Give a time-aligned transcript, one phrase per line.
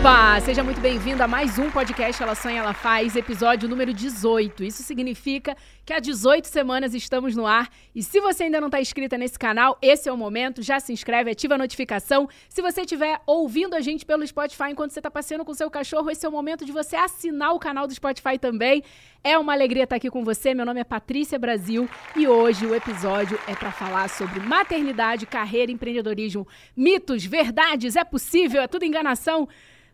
[0.00, 0.40] Opa!
[0.40, 4.64] Seja muito bem-vindo a mais um podcast Ela Sonha, Ela Faz, episódio número 18.
[4.64, 7.68] Isso significa que há 18 semanas estamos no ar.
[7.94, 10.62] E se você ainda não está inscrita nesse canal, esse é o momento.
[10.62, 12.30] Já se inscreve, ativa a notificação.
[12.48, 16.10] Se você estiver ouvindo a gente pelo Spotify enquanto você está passeando com seu cachorro,
[16.10, 18.82] esse é o momento de você assinar o canal do Spotify também.
[19.22, 20.54] É uma alegria estar aqui com você.
[20.54, 21.86] Meu nome é Patrícia Brasil
[22.16, 28.62] e hoje o episódio é para falar sobre maternidade, carreira, empreendedorismo, mitos, verdades, é possível,
[28.62, 29.46] é tudo enganação.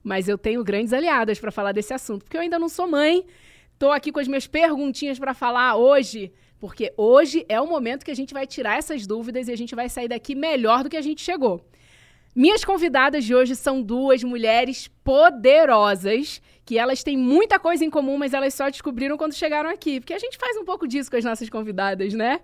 [0.07, 3.27] Mas eu tenho grandes aliadas para falar desse assunto, porque eu ainda não sou mãe.
[3.73, 8.13] Estou aqui com as minhas perguntinhas para falar hoje, porque hoje é o momento que
[8.13, 10.97] a gente vai tirar essas dúvidas e a gente vai sair daqui melhor do que
[10.97, 11.61] a gente chegou.
[12.37, 18.17] Minhas convidadas de hoje são duas mulheres poderosas, que elas têm muita coisa em comum,
[18.17, 21.17] mas elas só descobriram quando chegaram aqui, porque a gente faz um pouco disso com
[21.17, 22.41] as nossas convidadas, né?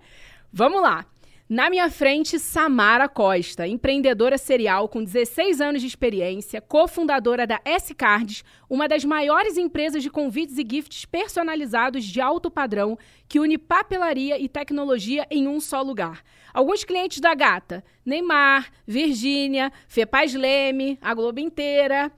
[0.51, 1.05] Vamos lá.
[1.53, 8.43] Na minha frente, Samara Costa, empreendedora serial com 16 anos de experiência, cofundadora da S-Cards,
[8.67, 12.97] uma das maiores empresas de convites e gifts personalizados de alto padrão
[13.29, 16.23] que une papelaria e tecnologia em um só lugar.
[16.51, 22.11] Alguns clientes da Gata, Neymar, Virgínia, Fepaz Leme, a Globo inteira.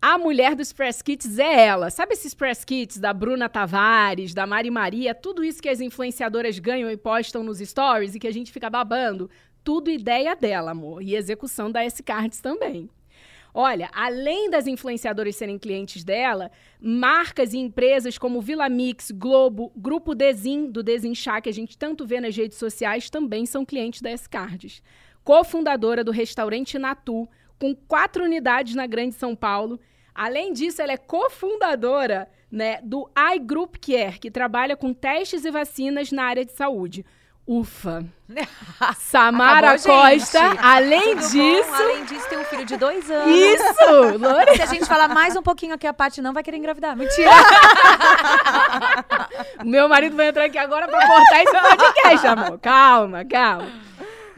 [0.00, 1.90] A mulher dos press kits é ela.
[1.90, 6.60] Sabe esses press kits da Bruna Tavares, da Mari Maria, tudo isso que as influenciadoras
[6.60, 9.28] ganham e postam nos stories e que a gente fica babando?
[9.64, 11.02] Tudo ideia dela, amor.
[11.02, 12.88] E execução da S-Cards também.
[13.52, 16.48] Olha, além das influenciadoras serem clientes dela,
[16.80, 22.06] marcas e empresas como Vila Mix, Globo, Grupo Desin, do Desinchar, que a gente tanto
[22.06, 24.80] vê nas redes sociais, também são clientes da S-Cards.
[25.24, 29.78] Cofundadora do restaurante Natu, com quatro unidades na Grande São Paulo.
[30.14, 36.10] Além disso, ela é cofundadora né, do iGroup Care, que trabalha com testes e vacinas
[36.10, 37.04] na área de saúde.
[37.46, 38.04] Ufa!
[38.98, 41.70] Samara Acabou, Costa, além Tudo disso.
[41.70, 41.74] bom?
[41.76, 43.34] Além disso, tem um filho de dois anos.
[43.34, 44.18] Isso!
[44.18, 44.54] Lore...
[44.54, 46.94] Se a gente falar mais um pouquinho aqui, a Paty não vai querer engravidar.
[46.94, 47.30] Mentira.
[49.64, 52.58] Meu marido vai entrar aqui agora pra cortar esse podcast, amor.
[52.58, 53.87] Calma, calma.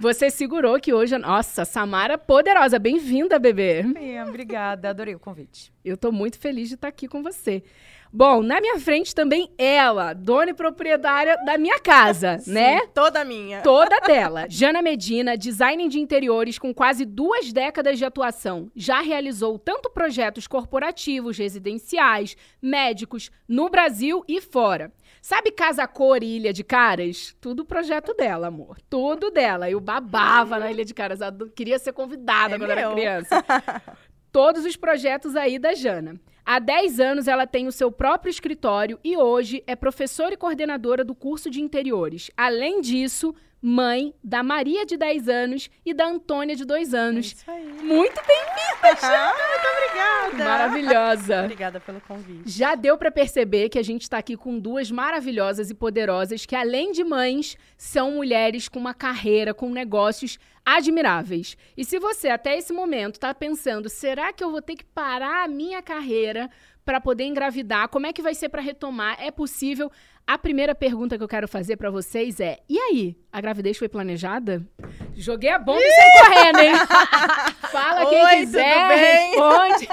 [0.00, 1.18] Você segurou que hoje.
[1.18, 2.78] Nossa, Samara poderosa.
[2.78, 3.82] Bem-vinda, bebê.
[3.82, 4.88] Minha, obrigada.
[4.88, 5.70] Adorei o convite.
[5.84, 7.62] Eu tô muito feliz de estar aqui com você.
[8.10, 12.80] Bom, na minha frente também ela, dona e proprietária da minha casa, né?
[12.94, 13.60] Toda minha.
[13.60, 14.46] Toda dela.
[14.48, 18.68] Jana Medina, designer de interiores com quase duas décadas de atuação.
[18.74, 24.90] Já realizou tanto projetos corporativos, residenciais, médicos, no Brasil e fora.
[25.22, 27.36] Sabe Casa Cor e Ilha de Caras?
[27.40, 28.78] Tudo projeto dela, amor.
[28.88, 29.70] Tudo dela.
[29.70, 31.20] Eu babava na Ilha de Caras.
[31.20, 32.92] Eu queria ser convidada É quando era meu.
[32.92, 33.44] criança.
[34.32, 36.18] Todos os projetos aí da Jana.
[36.44, 41.04] Há 10 anos ela tem o seu próprio escritório e hoje é professora e coordenadora
[41.04, 42.30] do curso de interiores.
[42.36, 47.26] Além disso, mãe da Maria de 10 anos e da Antônia de 2 anos.
[47.32, 47.64] Isso aí.
[47.82, 48.60] Muito bem-vinda,
[49.02, 50.44] Ah, muito obrigada.
[50.44, 51.44] Maravilhosa.
[51.44, 52.42] Obrigada pelo convite.
[52.46, 56.56] Já deu pra perceber que a gente tá aqui com duas maravilhosas e poderosas que,
[56.56, 61.56] além de mães, são mulheres com uma carreira, com negócios admiráveis.
[61.76, 65.44] E se você até esse momento tá pensando, será que eu vou ter que parar
[65.44, 66.48] a minha carreira
[66.84, 67.88] para poder engravidar?
[67.88, 69.16] Como é que vai ser para retomar?
[69.20, 69.90] É possível?
[70.30, 73.18] A primeira pergunta que eu quero fazer para vocês é: e aí?
[73.32, 74.64] A gravidez foi planejada?
[75.12, 76.72] Joguei a bomba e saí correndo, hein?
[77.72, 79.30] Fala quem Oi, quiser, tudo bem?
[79.30, 79.88] responde.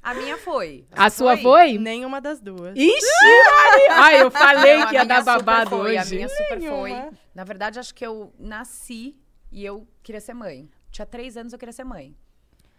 [0.00, 0.86] A minha foi.
[0.92, 1.76] A sua foi?
[1.76, 2.76] Nenhuma das duas.
[2.76, 3.06] Ixi!
[3.90, 5.98] Ai, eu falei Não, a que ia dar babado foi, hoje.
[5.98, 6.78] A minha super Nenhuma.
[6.78, 7.18] foi.
[7.34, 9.16] Na verdade, acho que eu nasci
[9.50, 10.70] e eu queria ser mãe.
[10.92, 12.16] Tinha três anos, eu queria ser mãe.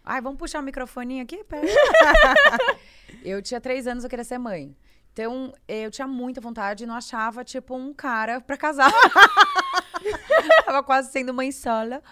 [0.02, 1.44] Ai, vamos puxar o microfoninho aqui?
[1.44, 1.68] Pera.
[3.22, 4.74] eu tinha três anos, eu queria ser mãe.
[5.18, 8.94] Então, eu tinha muita vontade e não achava, tipo, um cara pra casar.
[10.64, 12.04] Tava quase sendo mãe sola.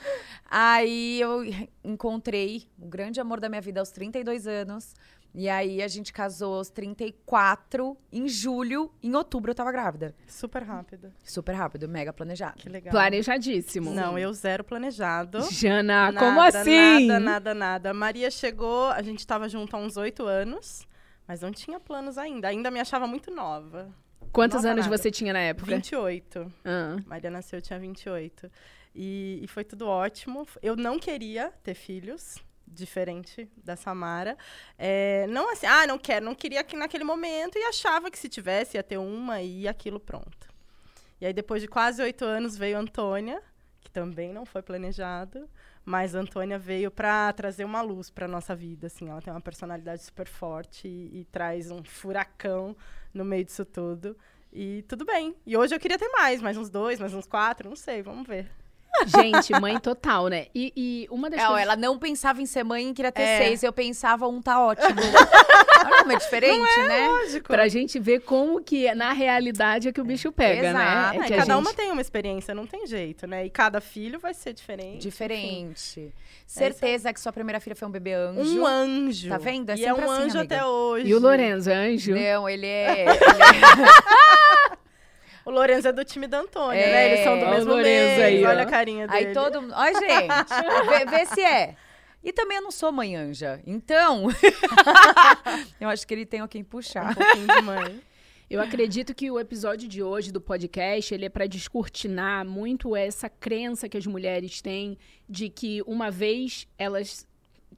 [0.50, 1.44] Aí eu
[1.84, 4.96] encontrei o grande amor da minha vida aos 32 anos.
[5.36, 8.92] E aí a gente casou aos 34, em julho.
[9.04, 10.16] Em outubro eu tava grávida.
[10.26, 11.14] Super rápido.
[11.24, 12.56] Super rápido, mega planejado.
[12.58, 12.92] Que legal.
[12.92, 13.94] Planejadíssimo.
[13.94, 15.44] Não, eu zero planejado.
[15.52, 17.06] Jana, Nada, como assim?
[17.06, 17.94] Nada, nada, nada.
[17.94, 20.88] Maria chegou, a gente tava junto há uns oito anos,
[21.28, 22.48] mas não tinha planos ainda.
[22.48, 23.94] Ainda me achava muito nova.
[24.32, 24.98] Quantos Nova anos nada.
[24.98, 25.76] você tinha na época?
[25.76, 26.54] 28.
[26.66, 26.98] Ah.
[27.06, 28.52] Maria nasceu, eu tinha 28.
[28.94, 30.46] E, e foi tudo ótimo.
[30.62, 32.38] Eu não queria ter filhos,
[32.68, 34.38] diferente da Samara.
[34.78, 38.28] É, não assim, ah, não quero, não queria aqui naquele momento e achava que se
[38.28, 40.54] tivesse ia ter uma e aquilo pronto.
[41.20, 43.42] E aí, depois de quase oito anos, veio a Antônia,
[43.80, 45.50] que também não foi planejado.
[45.86, 49.10] Mas a Antônia veio para trazer uma luz para nossa vida, assim.
[49.10, 52.76] Ela tem uma personalidade super forte e, e traz um furacão
[53.14, 54.18] no meio disso tudo.
[54.52, 55.36] E tudo bem.
[55.46, 58.28] E hoje eu queria ter mais, mais uns dois, mais uns quatro, não sei, vamos
[58.28, 58.50] ver.
[59.08, 60.48] Gente, mãe total, né?
[60.54, 61.62] E, e uma das É, coisas...
[61.64, 63.38] ela não pensava em ser mãe e queria ter É.
[63.40, 63.64] seis.
[63.64, 64.88] Eu pensava, um tá ótimo.
[65.86, 67.08] Olha como é diferente, né?
[67.08, 67.48] Lógico.
[67.48, 70.82] Pra gente ver como que, na realidade, é que o bicho pega, né?
[70.82, 71.16] Exato.
[71.16, 71.66] É É, que a cada gente...
[71.68, 73.46] uma tem uma experiência, não tem jeito, né?
[73.46, 74.98] E cada filho vai ser diferente.
[75.08, 75.10] enfim.
[75.10, 76.14] Diferente.
[76.48, 78.62] Certeza que sua primeira filha foi um bebê anjo.
[78.62, 79.30] Um anjo.
[79.30, 79.70] Tá vendo?
[79.72, 80.56] É e é um sempre assim, anjo amiga.
[80.56, 81.08] até hoje.
[81.08, 82.12] E o Lorenzo, é anjo?
[82.16, 83.02] Não, ele é.
[83.02, 83.16] ele é-
[85.46, 87.12] O Lorenzo é do time da Antônia, É, né?
[87.12, 88.20] Eles são do o mesmo mês.
[88.20, 88.44] aí.
[88.46, 89.28] Olha a carinha dele.
[89.28, 89.74] Aí todo mundo.
[89.76, 91.76] Ó, gente, vê, vê se é.
[92.24, 93.62] E também eu não sou mãe anja.
[93.68, 94.26] Então.
[95.80, 97.14] eu acho que ele tem a quem Um puxar.
[97.16, 98.02] pouquinho de mãe.
[98.50, 103.28] Eu acredito que o episódio de hoje do podcast, ele é para descortinar muito essa
[103.28, 104.98] crença que as mulheres têm
[105.28, 107.28] de que uma vez elas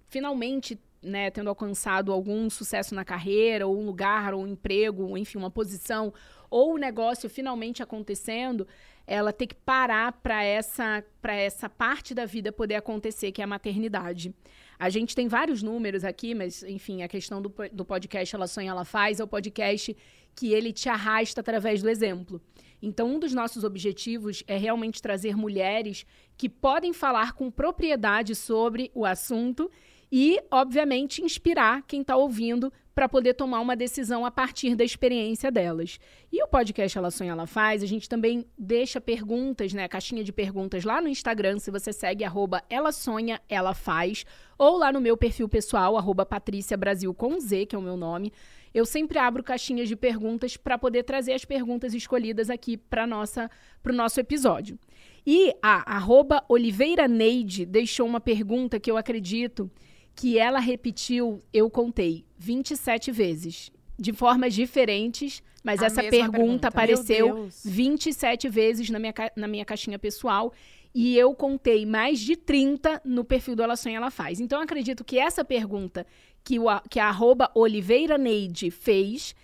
[0.09, 5.17] finalmente, né, tendo alcançado algum sucesso na carreira, ou um lugar, ou um emprego, ou,
[5.17, 6.13] enfim, uma posição,
[6.49, 8.67] ou o negócio finalmente acontecendo,
[9.05, 13.43] ela tem que parar para essa para essa parte da vida poder acontecer, que é
[13.43, 14.33] a maternidade.
[14.79, 18.69] A gente tem vários números aqui, mas, enfim, a questão do, do podcast Ela Sonha,
[18.69, 19.95] Ela Faz é o podcast
[20.35, 22.39] que ele te arrasta através do exemplo.
[22.79, 26.05] Então, um dos nossos objetivos é realmente trazer mulheres
[26.37, 29.71] que podem falar com propriedade sobre o assunto
[30.11, 35.51] e, obviamente, inspirar quem está ouvindo para poder tomar uma decisão a partir da experiência
[35.51, 35.99] delas.
[36.31, 40.33] E o podcast Ela Sonha, Ela Faz, a gente também deixa perguntas, né, caixinha de
[40.33, 44.25] perguntas lá no Instagram, se você segue arroba Ela Sonha, Ela Faz,
[44.57, 47.95] ou lá no meu perfil pessoal, arroba Patrícia Brasil com Z, que é o meu
[47.95, 48.33] nome.
[48.73, 53.93] Eu sempre abro caixinhas de perguntas para poder trazer as perguntas escolhidas aqui para o
[53.93, 54.75] nosso episódio.
[55.23, 59.69] E a arroba Oliveira Neide deixou uma pergunta que eu acredito
[60.17, 63.71] que ela repetiu, eu contei, 27 vezes.
[63.99, 66.67] De formas diferentes, mas A essa pergunta, pergunta.
[66.67, 67.61] apareceu Meu Deus.
[67.65, 70.51] 27 vezes na minha, na minha caixinha pessoal.
[70.93, 74.39] E eu contei mais de 30 no perfil do Ela Sonha, Ela Faz.
[74.39, 76.05] Então, eu acredito que essa pergunta
[76.43, 79.35] que, o, a- que a arroba Oliveira Neide fez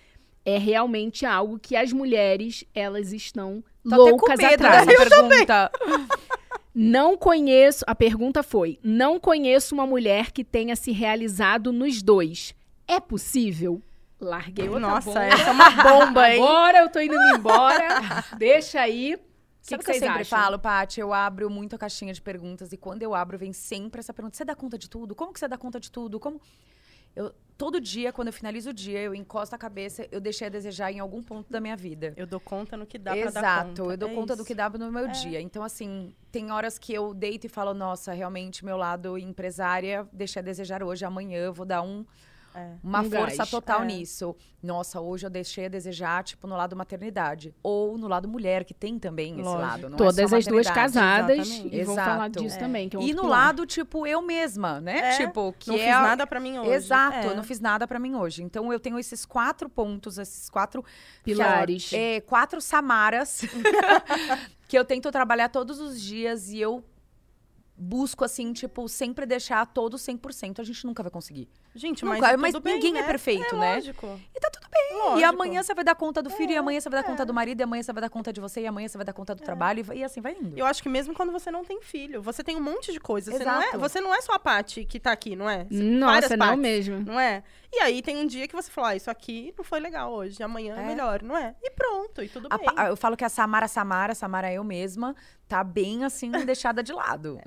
[0.44, 4.86] é realmente algo que as mulheres, elas estão Tô loucas atrás.
[4.86, 5.70] dessa pergunta.
[6.74, 7.84] Não conheço.
[7.86, 12.54] A pergunta foi: não conheço uma mulher que tenha se realizado nos dois.
[12.88, 13.80] É possível?
[14.20, 15.24] Larguei outra Nossa, bomba.
[15.24, 16.42] essa é uma bomba, hein?
[16.42, 18.24] Agora eu tô indo embora.
[18.38, 19.14] Deixa aí.
[19.14, 20.38] O que, que que eu sempre acham?
[20.38, 21.00] falo, Paty?
[21.00, 24.36] Eu abro muito a caixinha de perguntas e quando eu abro, vem sempre essa pergunta:
[24.36, 25.14] você dá conta de tudo?
[25.14, 26.18] Como que você dá conta de tudo?
[26.20, 26.40] Como.
[27.14, 30.50] Eu, todo dia, quando eu finalizo o dia, eu encosto a cabeça, eu deixei a
[30.50, 32.12] desejar em algum ponto da minha vida.
[32.16, 33.82] Eu dou conta no que dá pra Exato, dar conta.
[33.92, 34.46] eu dou É conta do isso.
[34.46, 35.40] que dá no meu dia.
[35.40, 40.40] Então, assim, tem horas que eu deito e falo, nossa, realmente, meu lado empresária deixei
[40.40, 42.04] a desejar hoje, amanhã eu vou dar um,
[42.54, 42.70] É.
[42.84, 43.50] uma Um força gás.
[43.50, 43.86] total É.
[43.86, 44.36] nisso.
[44.62, 47.54] Nossa, hoje eu deixei a desejar, tipo, no lado maternidade.
[47.62, 49.60] Ou no lado mulher, que tem também esse Lógico.
[49.62, 49.88] lado.
[49.90, 51.76] Não Todas é as duas casadas exatamente.
[51.76, 52.58] e vão falar disso É.
[52.60, 52.88] também.
[52.88, 53.46] Que é um E no pilar.
[53.46, 55.14] lado, tipo, eu mesma, né?
[55.14, 56.70] É, Tipo, que Não é fiz nada pra mim hoje.
[56.70, 57.26] Exato, É.
[57.26, 58.42] eu não fiz nada pra mim hoje.
[58.42, 60.82] Então eu tenho esses quatro pontos, esses quatro
[61.22, 61.92] Pilares.
[61.92, 63.42] é, quatro Samaras
[64.68, 66.82] que eu tento trabalhar todos os dias e eu
[67.76, 70.60] busco assim, tipo, sempre deixar todo 100%.
[70.60, 71.48] A gente nunca vai conseguir.
[71.74, 73.00] Gente, Nunca, mas, tudo mas bem, ninguém né?
[73.00, 73.74] é perfeito, é, né?
[73.74, 74.20] Lógico.
[74.32, 74.96] E tá tudo bem.
[74.96, 75.18] Lógico.
[75.18, 77.10] E amanhã você vai dar conta do filho, e É, amanhã você vai dar é.
[77.10, 79.04] conta do marido, e amanhã você vai dar conta de você, e amanhã você vai
[79.04, 80.56] dar conta do trabalho, e, e assim vai indo.
[80.56, 83.32] Eu acho que mesmo quando você não tem filho, você tem um monte de coisa.
[83.32, 83.78] Você não, é, Exato.
[83.80, 85.64] você não é só a Paty que tá aqui, não é?
[85.64, 87.00] Você- Nossa, não partes, mesmo.
[87.00, 87.42] Não é?
[87.76, 90.40] E aí tem um dia que você fala, ah, isso aqui não foi legal hoje,
[90.42, 90.86] amanhã é, É.
[90.86, 91.56] melhor, não é?
[91.60, 92.68] E pronto, e tudo A bem.
[92.88, 95.14] eu falo que a Samara Samara, Samara eu mesma,
[95.48, 97.40] tá bem assim, deixada de lado.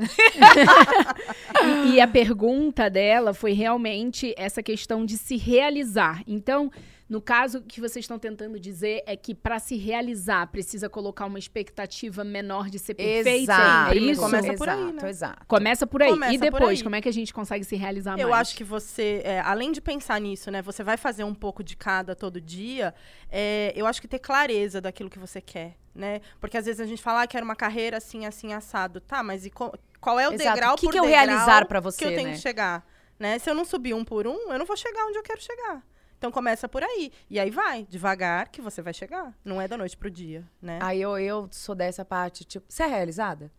[1.86, 6.22] E, e a pergunta dela foi realmente essa questão de se realizar.
[6.28, 6.72] Então,
[7.10, 11.40] no caso que vocês estão tentando dizer é que para se realizar precisa colocar uma
[11.40, 13.54] expectativa menor de ser perfeita.
[13.54, 13.94] Exato.
[13.94, 14.22] É isso?
[14.22, 15.10] Começa por aí, Exato, né?
[15.10, 15.46] Exato.
[15.48, 16.10] Começa por aí.
[16.10, 16.84] Começa e depois, aí.
[16.84, 18.42] como é que a gente consegue se realizar Eu mais?
[18.42, 20.62] acho que você, é, além de pensar nisso, né?
[20.62, 22.94] Você vai fazer um pouco de cada todo dia.
[23.32, 26.20] é, eu acho que ter clareza daquilo que você quer, né?
[26.40, 29.00] Porque às vezes a gente fala, ah, quero uma carreira assim, assim, assado.
[29.02, 30.56] Tá, mas e co- qual é o Exato.
[30.56, 32.34] degrau O que por que eu degrau realizar pra que você, eu tenho né?
[32.36, 32.86] que chegar?
[33.20, 33.40] Né?
[33.40, 35.82] Se eu não subir um por um, eu não vou chegar onde eu quero chegar.
[36.18, 37.12] Então começa por aí.
[37.30, 39.34] E aí vai, devagar, que você vai chegar.
[39.46, 40.80] Não é da noite pro dia, né?
[40.82, 43.52] Aí eu, eu sou dessa parte, tipo, você é realizada?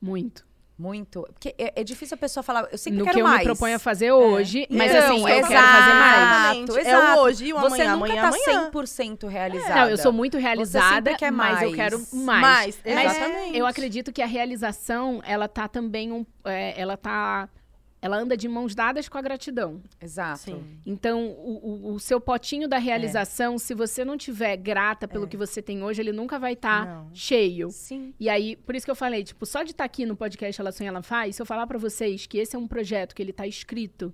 [0.00, 0.48] Muito.
[0.78, 1.28] Muito.
[1.34, 3.40] Porque é, é difícil a pessoa falar, eu sempre no quero que eu mais.
[3.40, 6.22] me proponho a fazer hoje, mas Então, assim, eu exato, quero fazer mais.
[6.22, 6.70] Exatamente.
[6.70, 7.20] É o exato.
[7.20, 8.70] hoje e o Você amanhã, nunca amanhã, tá amanhã.
[8.70, 9.74] 100% realizada.
[9.74, 11.74] Não, eu sou muito realizada, mas eu mais.
[11.76, 12.40] quero mais.
[12.40, 13.58] Mais, Mas exatamente.
[13.58, 17.46] eu acredito que a realização, ela tá também um, é, ela tá
[18.02, 19.80] ela anda de mãos dadas com a gratidão.
[20.00, 20.40] Exato.
[20.40, 20.64] Sim.
[20.86, 25.36] Então, o, o- o seu potinho da realização, se você não tiver grata pelo que
[25.36, 27.10] você tem hoje, ele nunca vai estar Não.
[27.14, 27.70] cheio.
[27.70, 28.14] Sim.
[28.18, 30.72] E aí, por isso que eu falei, tipo, só de estar aqui no podcast Ela
[30.72, 33.32] Sonha, Ela Faz, se eu falar pra vocês que esse é um projeto que ele
[33.32, 34.12] tá escrito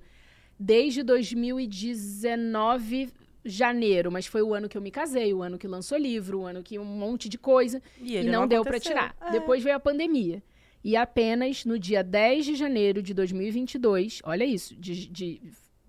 [0.58, 3.10] desde 2019,
[3.44, 6.46] janeiro, mas foi o ano que eu me casei, o ano que lançou livro, o
[6.46, 8.96] ano que um monte de coisa, E e ele não, deu pra aconteceu.
[8.96, 9.14] tirar.
[9.20, 9.30] É.
[9.30, 10.42] Depois veio a pandemia.
[10.86, 15.40] E apenas no dia 10 de janeiro de 2022, olha isso, de, de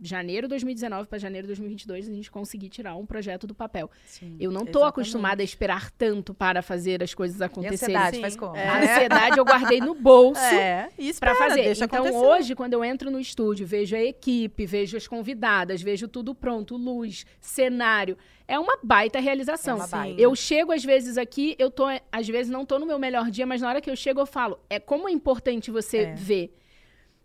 [0.02, 3.90] janeiro de 2019 para janeiro de 2022, a gente conseguiu tirar um projeto do papel.
[4.06, 4.36] Sim.
[4.40, 4.90] Eu não tô Exatamente.
[4.90, 7.96] acostumada a esperar tanto para fazer as coisas E a acontecerem.
[7.96, 8.22] ansiedade Sim.
[8.22, 8.56] faz como?
[8.56, 8.68] É.
[8.68, 11.64] A ansiedade eu guardei no bolso É, e pra espera, fazer.
[11.64, 12.26] deixa Então acontecer.
[12.26, 16.76] hoje, quando eu entro no estúdio, vejo a equipe, vejo as convidadas, vejo tudo pronto,
[16.78, 19.74] luz, cenário, é uma baita realização.
[19.78, 20.22] É uma baita.
[20.22, 23.46] Eu chego às vezes aqui, eu tô, às vezes não tô no meu melhor dia,
[23.46, 26.14] mas na hora que eu chego eu falo, é como é importante você É.
[26.16, 26.56] ver.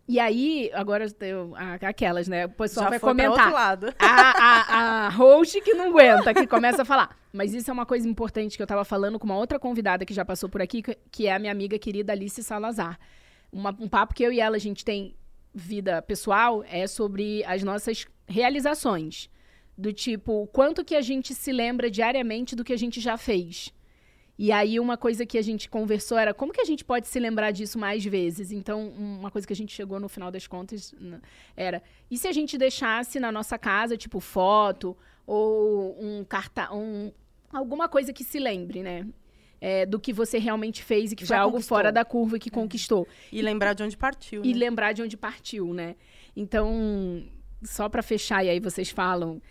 [0.05, 2.45] E aí, agora eu, aquelas, né?
[2.45, 3.31] O pessoal Já vai comentar.
[3.31, 3.93] outro lado.
[3.97, 7.17] A, a, a host que não aguenta, que começa a falar.
[7.31, 10.13] Mas isso é uma coisa importante que eu tava falando com uma outra convidada que
[10.13, 12.99] já passou por aqui, que- é a minha amiga querida Alice Salazar.
[13.51, 15.15] Uma- um papo que eu e ela, a gente tem
[15.55, 19.29] vida pessoal, é sobre as nossas realizações.
[19.77, 23.17] Do tipo, o quanto que a gente se lembra diariamente do que a gente já
[23.17, 23.73] fez.
[24.37, 27.19] E aí, uma coisa que a gente conversou era como que a gente pode se
[27.19, 28.51] lembrar disso mais vezes.
[28.51, 30.93] Então, uma coisa que a gente chegou no final das contas
[31.55, 37.11] era: e se a gente deixasse na nossa casa, tipo, foto ou um cartão, um,
[37.51, 39.07] alguma coisa que se lembre, né?
[39.61, 41.77] É, do que você realmente fez e que Já foi algo conquistou.
[41.77, 43.07] fora da curva e que conquistou.
[43.31, 44.43] E lembrar de onde partiu.
[44.43, 44.59] E né?
[44.59, 45.95] lembrar de onde partiu, né?
[46.35, 47.23] Então,
[47.61, 49.41] só pra fechar, e aí vocês falam.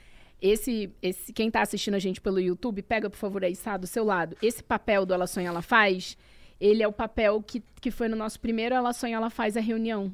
[0.43, 3.87] Esse, esse, quem tá assistindo a gente pelo YouTube, pega, por favor, aí, Sá, do
[3.87, 4.37] seu lado.
[4.43, 6.19] Esse papel do Ela Sonha, Ela Faz,
[6.61, 9.61] ele é o papel que, que foi no nosso primeiro Ela Sonha, Ela Faz a
[9.61, 10.13] reunião.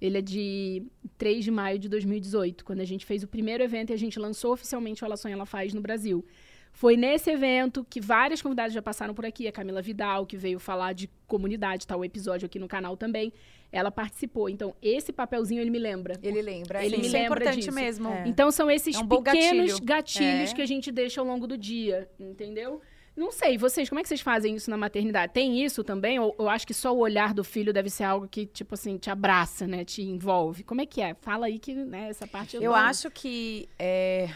[0.00, 0.82] Ele é de
[1.18, 4.18] 3 de maio de 2018, quando a gente fez o primeiro evento e a gente
[4.18, 6.24] lançou oficialmente o Ela Sonha, Ela Faz no Brasil.
[6.72, 9.46] Foi nesse evento que várias convidadas já passaram por aqui.
[9.48, 13.32] A Camila Vidal, que veio falar de comunidade, tá o episódio aqui no canal também.
[13.72, 14.48] Ela participou.
[14.48, 16.18] Então, esse papelzinho ele me lembra.
[16.22, 16.84] Ele lembra.
[16.84, 17.72] Ele Isso me é lembra importante disso.
[17.72, 18.08] mesmo.
[18.08, 18.28] É.
[18.28, 19.84] Então, são esses É um pequenos gatilho.
[19.84, 20.54] gatilhos É.
[20.54, 22.80] que a gente deixa ao longo do dia, entendeu?
[23.16, 25.32] Não sei, vocês, como é que vocês fazem isso na maternidade?
[25.32, 26.18] Tem isso também?
[26.18, 28.98] Ou eu acho que só o olhar do filho deve ser algo que, tipo assim,
[28.98, 29.86] te abraça, né?
[29.86, 30.62] Te envolve.
[30.62, 31.14] Como é que é?
[31.14, 34.28] Fala aí que, né, essa parte eu Eu acho que é,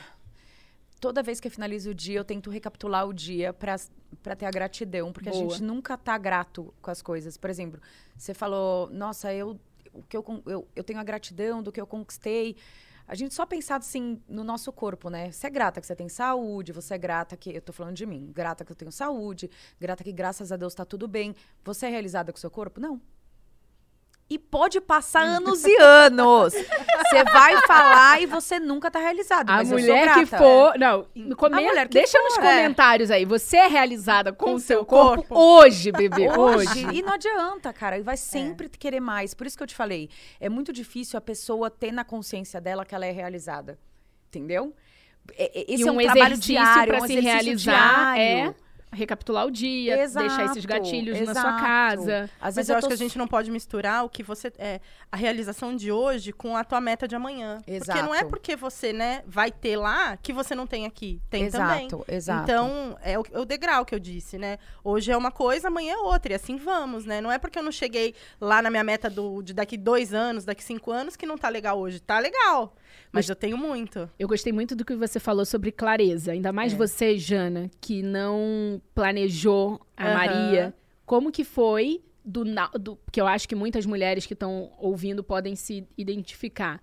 [1.01, 3.77] toda vez que eu finalizo o dia, eu tento recapitular o dia pra
[4.23, 5.49] pra ter a gratidão, porque a Boa.
[5.49, 7.37] gente nunca tá grato com as coisas.
[7.37, 7.81] Por exemplo,
[8.17, 9.59] você falou, nossa, eu,
[9.93, 12.57] o que eu, eu, eu tenho a gratidão do que eu conquistei.
[13.07, 15.33] A gente só pensar assim no nosso corpo, né?
[15.33, 17.51] Você é grata que você tem saúde, você é grata que.
[17.51, 20.75] Eu tô falando de mim, grata que eu tenho saúde, grata que graças a Deus
[20.75, 21.35] tá tudo bem.
[21.65, 22.81] Você é realizada com o seu corpo?
[22.81, 23.01] Não.
[24.33, 26.53] E pode passar anos e anos.
[26.55, 29.51] Você vai falar e você nunca tá realizado.
[29.51, 30.79] A mulher que for.
[30.79, 32.57] Não, no come- A mulher que deixa nos for, é.
[32.63, 33.25] comentários aí.
[33.25, 35.37] Você é realizada com, Com o seu corpo, corpo?
[35.37, 36.29] hoje, bebê?
[36.31, 36.87] Hoje.
[36.87, 36.97] Hoje.
[36.97, 37.99] E não adianta, cara.
[37.99, 39.35] E vai sempre querer mais.
[39.35, 40.09] Por isso que eu te falei.
[40.39, 43.79] É muito difícil a pessoa ter na consciência dela que ela é realizada.
[44.29, 44.73] Entendeu?
[45.37, 48.15] É- é- Esse e é um, um, trabalho exercício diário, pra um se exercício realizar
[48.15, 48.23] diário.
[48.51, 48.55] é
[48.93, 51.63] recapitular o dia, Exato, deixar esses gatilhos na sua exato.
[51.63, 52.31] casa.
[52.41, 54.23] Às Mas vezes eu, eu acho tô que a gente não pode misturar o que
[54.23, 54.81] você é
[55.11, 57.59] a realização de hoje com a tua meta de amanhã.
[57.65, 58.31] Porque não é Exato.
[58.31, 61.21] porque você, né, vai ter lá que você não tem aqui.
[61.31, 61.87] Tem também.
[61.87, 62.43] Exato, exato.
[62.43, 64.59] Então, é o, é o degrau que eu disse, né?
[64.83, 66.33] Hoje é uma coisa, amanhã é outra.
[66.33, 67.21] E assim vamos, né?
[67.21, 70.45] Não é porque eu não cheguei lá na minha meta do, de daqui dois anos,
[70.45, 72.01] daqui cinco anos, que não tá legal hoje.
[72.01, 72.75] Tá legal.
[73.13, 74.09] Mas eu tenho muito.
[74.19, 76.33] Eu gostei muito do que você falou sobre clareza.
[76.33, 76.77] Ainda mais É.
[76.77, 80.15] você, Jana, que não planejou a Aham.
[80.15, 80.75] Maria.
[81.07, 82.45] Como que foi do,
[82.79, 86.81] do que eu acho que muitas mulheres que estão ouvindo podem se identificar.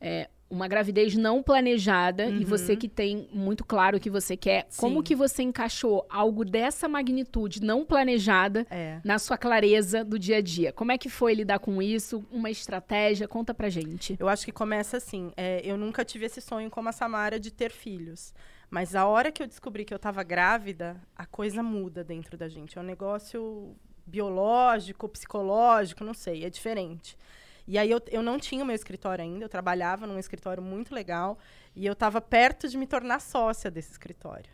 [0.00, 2.44] É, uma gravidez não planejada e Uhum.
[2.44, 4.66] você que tem muito claro o que você quer.
[4.78, 5.02] Como Sim.
[5.04, 8.98] que você encaixou algo dessa magnitude não planejada É.
[9.04, 10.72] na sua clareza do dia a dia?
[10.72, 12.24] Como é que foi lidar com isso?
[12.32, 13.28] Uma estratégia?
[13.28, 14.16] Conta pra gente.
[14.18, 15.30] Eu acho que começa assim.
[15.36, 18.34] é, eu nunca tive esse sonho como a Samara de ter filhos.
[18.70, 22.48] Mas a hora que eu descobri que eu estava grávida, a coisa muda dentro da
[22.48, 22.78] gente.
[22.78, 27.18] É um negócio biológico, psicológico, não sei, é diferente.
[27.66, 30.94] E aí eu, eu não tinha o meu escritório ainda, eu trabalhava num escritório muito
[30.94, 31.38] legal
[31.74, 34.50] e eu estava perto de me tornar sócia desse escritório.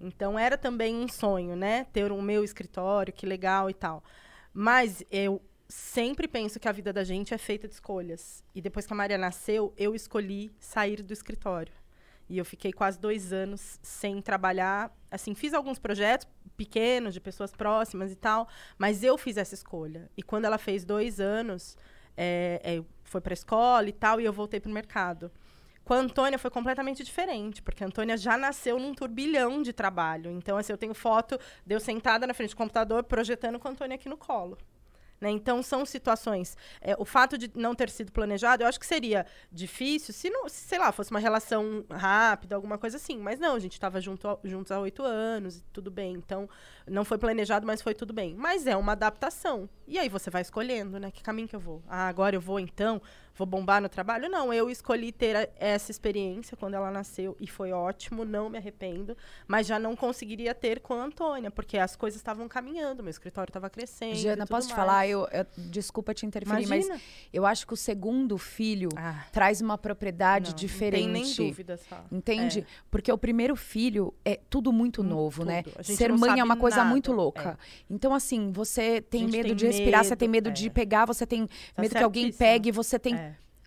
[0.00, 1.84] Então era também um sonho, né?
[1.92, 4.02] Ter o meu escritório, que legal e tal.
[4.52, 8.42] Mas eu sempre penso que a vida da gente é feita de escolhas.
[8.54, 11.72] E depois que a Maria nasceu, eu escolhi sair do escritório.
[12.28, 14.94] E eu fiquei quase dois anos sem trabalhar.
[15.10, 20.10] Assim, fiz alguns projetos pequenos, de pessoas próximas e tal, mas eu fiz essa escolha.
[20.16, 21.76] E quando ela fez dois anos,
[22.16, 25.30] é, é, foi pra escola e tal, e eu voltei pro mercado.
[25.84, 30.30] Com a Antônia foi completamente diferente, porque a Antônia já nasceu num turbilhão de trabalho.
[30.30, 33.70] Então, assim, eu tenho foto de eu sentada na frente do computador, projetando com a
[33.70, 34.58] Antônia aqui no colo.
[35.20, 35.30] Né?
[35.30, 36.56] Então, são situações.
[36.80, 40.48] É, o fato de não ter sido planejado, eu acho que seria difícil se, não,
[40.48, 43.18] se, sei lá, fosse uma relação rápida, alguma coisa assim.
[43.18, 46.14] Mas não, a gente estava junto, juntos há oito anos e tudo bem.
[46.14, 46.48] Então,
[46.86, 48.34] não foi planejado, mas foi tudo bem.
[48.34, 49.68] Mas é uma adaptação.
[49.86, 51.10] E aí você vai escolhendo, né?
[51.10, 51.82] Que caminho que eu vou?
[51.88, 53.00] Ah, agora eu vou então
[53.38, 54.28] vou bombar no trabalho.
[54.28, 58.58] Não, eu escolhi ter a, essa experiência quando ela nasceu e foi ótimo, não me
[58.58, 59.16] arrependo,
[59.46, 63.50] mas já não conseguiria ter com a Antônia, porque as coisas estavam caminhando, meu escritório
[63.50, 64.16] estava crescendo.
[64.16, 65.06] Jana, posso te falar?
[65.06, 66.94] Eu, eu, desculpa te interferir, Imagina.
[66.94, 67.02] mas
[67.32, 71.06] eu acho que o segundo filho ah, traz uma propriedade não, diferente.
[71.06, 72.04] Não tem nem dúvida, só.
[72.10, 72.60] Entende?
[72.60, 72.64] É.
[72.90, 75.62] Porque o primeiro filho é tudo muito hum, novo, né?
[75.82, 76.90] Ser mãe é uma coisa nada.
[76.90, 77.50] muito louca.
[77.50, 77.56] É.
[77.88, 80.52] Então, assim, você tem medo tem de respirar, medo, você tem medo é.
[80.52, 83.14] de pegar, você tem tá medo que alguém pegue, você tem.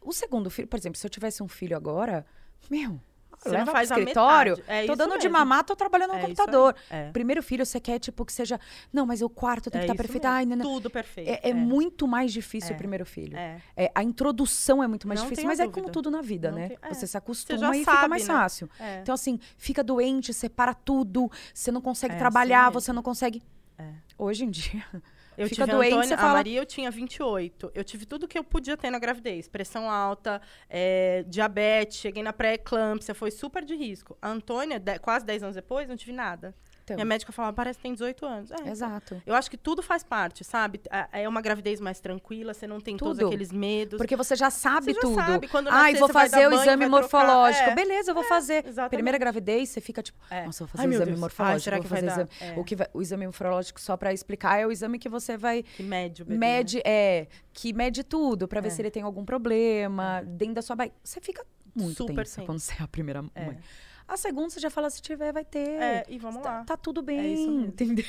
[0.02, 0.08] É.
[0.08, 2.26] O segundo filho, por exemplo, se eu tivesse um filho agora,
[2.70, 3.00] meu,
[3.44, 5.22] você leva faz pro escritório, é tô dando mesmo.
[5.22, 6.76] de mamar, tô trabalhando no é computador.
[6.90, 7.10] É.
[7.12, 8.60] Primeiro filho, você quer, tipo, que seja.
[8.94, 10.26] Não, mas o quarto tem que estar é tá perfeito.
[10.26, 10.66] Ai, não, não.
[10.66, 11.28] Tudo perfeito.
[11.28, 13.36] É, é, é, muito mais difícil o primeiro filho.
[13.96, 16.70] a introdução é muito mais não difícil, mas é como tudo na vida, não né?
[16.70, 16.94] Tem...
[16.94, 18.34] Você se acostuma você e sabe, fica mais né?
[18.34, 18.70] fácil.
[19.02, 23.42] Então, assim, fica doente, separa tudo, você não consegue trabalhar, você não consegue.
[24.18, 24.86] Hoje em dia.
[25.38, 26.30] Eu Fica tive doente, Antônia, fala...
[26.30, 27.72] a Maria eu tinha 28.
[27.74, 29.48] Eu tive tudo que eu podia ter na gravidez.
[29.48, 34.18] Pressão alta, é, diabetes, cheguei na pré-eclâmpsia, foi super de risco.
[34.22, 36.54] A Antônia, de, quase 10 anos depois, não tive nada.
[36.92, 36.98] Então.
[36.98, 38.52] Minha médica falava, parece que tem 18 anos.
[38.52, 39.22] É, Exato.
[39.26, 40.82] Eu acho que tudo faz parte, sabe?
[41.12, 43.10] É uma gravidez mais tranquila, você não tem tudo.
[43.10, 43.98] todos aqueles medos.
[43.98, 45.16] Porque você já sabe você já tudo.
[45.16, 45.48] Sabe.
[45.48, 47.70] Quando Ai, vou fazer o exame morfológico.
[47.70, 47.76] É.
[47.76, 48.66] Beleza, eu vou é, fazer.
[48.66, 48.92] Exatamente.
[48.92, 50.46] Primeira gravidez, você fica tipo, é.
[50.46, 51.20] nossa, vou fazer Ai, o exame Deus.
[51.20, 51.56] morfológico.
[51.56, 52.30] Ai, será que vai exame.
[52.40, 52.60] É.
[52.60, 55.64] O, que vai, o exame morfológico, só para explicar, é o exame que você vai.
[55.64, 56.38] Que mede o bebê.
[56.38, 56.84] Mede, né?
[56.86, 57.28] é.
[57.54, 58.72] Que mede tudo, para ver é.
[58.72, 60.96] se ele tem algum problema dentro da sua barriga.
[61.04, 61.46] Você fica
[61.76, 63.58] muito Super tensa quando você é a primeira mãe.
[64.12, 65.82] A segunda você já fala, se tiver, vai ter.
[65.82, 66.64] É, e vamos tá, lá.
[66.66, 68.04] Tá tudo bem, é entendeu?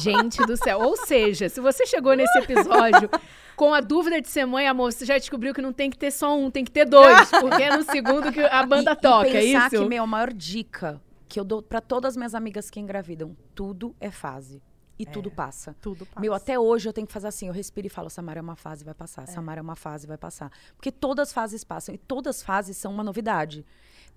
[0.00, 0.78] Gente do céu.
[0.78, 3.10] Ou seja, se você chegou nesse episódio
[3.56, 6.12] com a dúvida de ser mãe, amor, você já descobriu que não tem que ter
[6.12, 7.28] só um, tem que ter dois.
[7.40, 9.70] porque é no segundo que a banda e, toca, e é isso?
[9.70, 13.36] que, meu, a maior dica que eu dou para todas as minhas amigas que engravidam,
[13.52, 14.62] tudo é fase.
[15.00, 15.74] E é, tudo passa.
[15.80, 16.20] Tudo passa.
[16.20, 18.54] Meu, até hoje eu tenho que fazer assim, eu respiro e falo, Samara é uma
[18.54, 19.24] fase, vai passar.
[19.24, 19.26] É.
[19.26, 20.52] Samara é uma fase, vai passar.
[20.76, 21.92] Porque todas as fases passam.
[21.92, 23.66] E todas as fases são uma novidade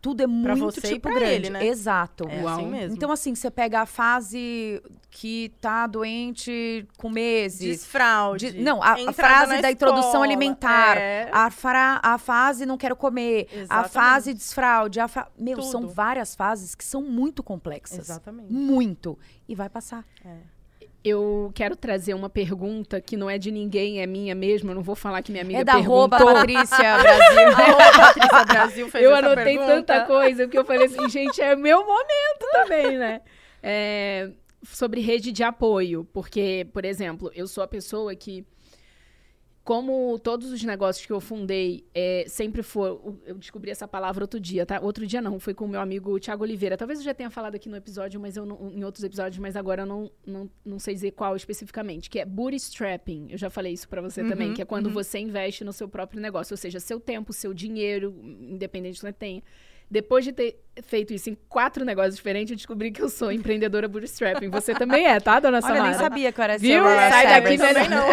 [0.04, 1.34] tudo é pra muito você tipo grande.
[1.34, 1.66] Ele, né?
[1.66, 2.28] Exato.
[2.30, 2.56] É Uau.
[2.56, 2.94] assim mesmo.
[2.94, 7.80] Então, assim, você pega a fase que tá doente com meses.
[7.80, 8.52] Desfraude.
[8.52, 10.98] De, não, a, a frase da introdução alimentar.
[10.98, 11.30] É.
[11.32, 13.48] A, fra, a fase não quero comer.
[13.50, 13.68] Exatamente.
[13.70, 15.00] A fase desfraude.
[15.00, 15.30] A fra...
[15.40, 15.72] Meu, tudo.
[15.72, 18.00] são várias fases que são muito complexas.
[18.00, 18.52] Exatamente.
[18.52, 19.18] Muito.
[19.48, 20.04] E vai passar.
[20.26, 20.36] É.
[21.04, 24.72] Eu quero trazer uma pergunta que não é de ninguém, é minha mesmo.
[24.72, 26.08] Eu não vou falar que minha amiga É da perguntou.
[26.10, 27.52] Patrícia Brasil.
[27.98, 29.76] Patrícia Brasil fez Eu anotei pergunta.
[29.76, 33.22] tanta coisa, porque eu falei assim, gente, é meu momento também, né?
[33.62, 34.30] É,
[34.64, 36.08] sobre rede de apoio.
[36.14, 38.46] Porque, por exemplo, eu sou a pessoa que
[39.64, 43.18] como todos os negócios que eu fundei é, sempre foram.
[43.26, 44.80] Eu descobri essa palavra outro dia, tá?
[44.82, 46.76] Outro dia não, foi com o meu amigo Tiago Oliveira.
[46.76, 49.56] Talvez eu já tenha falado aqui no episódio, mas eu não, em outros episódios, mas
[49.56, 53.28] agora eu não, não, não sei dizer qual especificamente, que é bootstrapping.
[53.30, 54.94] Eu já falei isso para você uhum, também, que é quando uhum.
[54.94, 59.08] você investe no seu próprio negócio, ou seja, seu tempo, seu dinheiro, independente do que
[59.08, 59.44] você tenha
[59.94, 63.88] depois de ter feito isso em quatro negócios diferentes, eu descobri que eu sou empreendedora
[63.88, 64.50] bootstrapping.
[64.50, 65.82] Você também é, tá, dona Samara?
[65.82, 66.84] Olha, eu nem sabia que eu era Viu?
[66.84, 68.08] Sai daqui também não.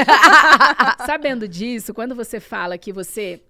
[1.06, 3.40] Sabendo disso, quando você fala que você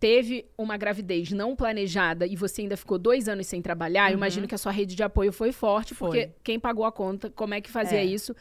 [0.00, 4.10] teve uma gravidez não planejada e você ainda ficou dois anos sem trabalhar, uhum.
[4.10, 6.34] eu imagino que a sua rede de apoio foi forte, porque foi.
[6.42, 8.04] quem pagou a conta, como é que fazia é.
[8.04, 8.34] isso?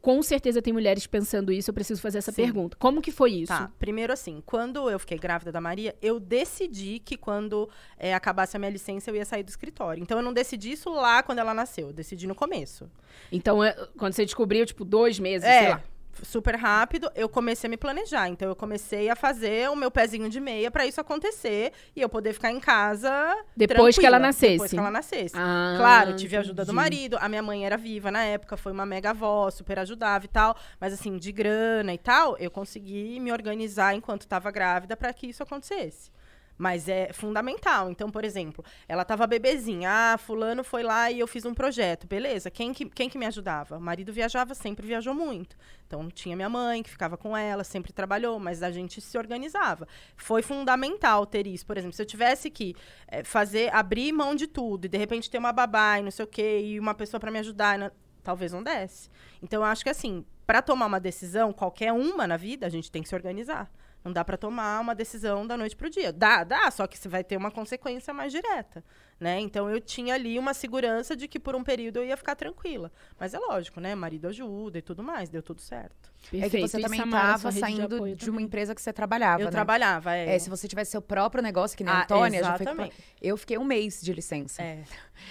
[0.00, 2.42] Com certeza tem mulheres pensando isso, eu preciso fazer essa Sim.
[2.42, 2.76] pergunta.
[2.78, 3.52] Como que foi isso?
[3.52, 8.56] Tá, primeiro assim, quando eu fiquei grávida da Maria, eu decidi que quando é, acabasse
[8.56, 10.02] a minha licença eu ia sair do escritório.
[10.02, 12.90] Então eu não decidi isso lá quando ela nasceu, eu decidi no começo.
[13.30, 15.82] Então, é, quando você descobriu, tipo, dois meses, é, sei lá
[16.22, 18.28] super rápido, eu comecei a me planejar.
[18.28, 22.08] Então, eu comecei a fazer o meu pezinho de meia para isso acontecer e eu
[22.08, 23.10] poder ficar em casa.
[23.56, 24.52] Depois que ela nascesse.
[24.52, 25.34] Depois que ela nascesse.
[25.36, 27.16] Ah, claro, tive a ajuda do marido.
[27.20, 30.56] A minha mãe era viva na época, foi uma mega avó, super ajudava e tal.
[30.80, 35.26] Mas, assim, de grana e tal, eu consegui me organizar enquanto estava grávida para que
[35.26, 36.13] isso acontecesse.
[36.56, 37.90] Mas é fundamental.
[37.90, 39.90] Então, por exemplo, ela tava bebezinha.
[39.90, 42.06] Ah, fulano foi lá e eu fiz um projeto.
[42.06, 42.50] Beleza.
[42.50, 43.76] Quem que, quem que me ajudava?
[43.76, 45.56] O marido viajava, sempre viajou muito.
[45.86, 49.86] Então, tinha minha mãe que ficava com ela, sempre trabalhou, mas a gente se organizava.
[50.16, 51.66] Foi fundamental ter isso.
[51.66, 52.74] Por exemplo, se eu tivesse que
[53.08, 56.24] é, fazer, abrir mão de tudo e de repente ter uma babá e não sei
[56.24, 57.90] o quê, e uma pessoa para me ajudar, não,
[58.22, 59.10] talvez não desse.
[59.42, 62.90] Então, eu acho que assim, para tomar uma decisão, qualquer uma na vida, a gente
[62.90, 63.70] tem que se organizar.
[64.04, 66.12] Não dá pra tomar uma decisão da noite pro dia.
[66.12, 68.84] Dá, dá, só que você vai ter uma consequência mais direta,
[69.20, 69.40] né?
[69.40, 72.90] Então eu tinha ali uma segurança de que por um período eu ia ficar tranquila.
[73.18, 73.94] Mas é lógico, né?
[73.94, 76.12] Marido ajuda e tudo mais, deu tudo certo.
[76.32, 79.46] É que você E também estava saindo apoio de, uma empresa que você trabalhava, eu
[79.46, 79.50] né?
[79.50, 80.34] trabalhava, é.
[80.34, 82.64] É, se você tivesse seu próprio negócio, que nem a Ah, Antônia, já foi...
[82.64, 82.96] exatamente.
[83.20, 84.62] eu fiquei um mês de licença.
[84.62, 84.82] É.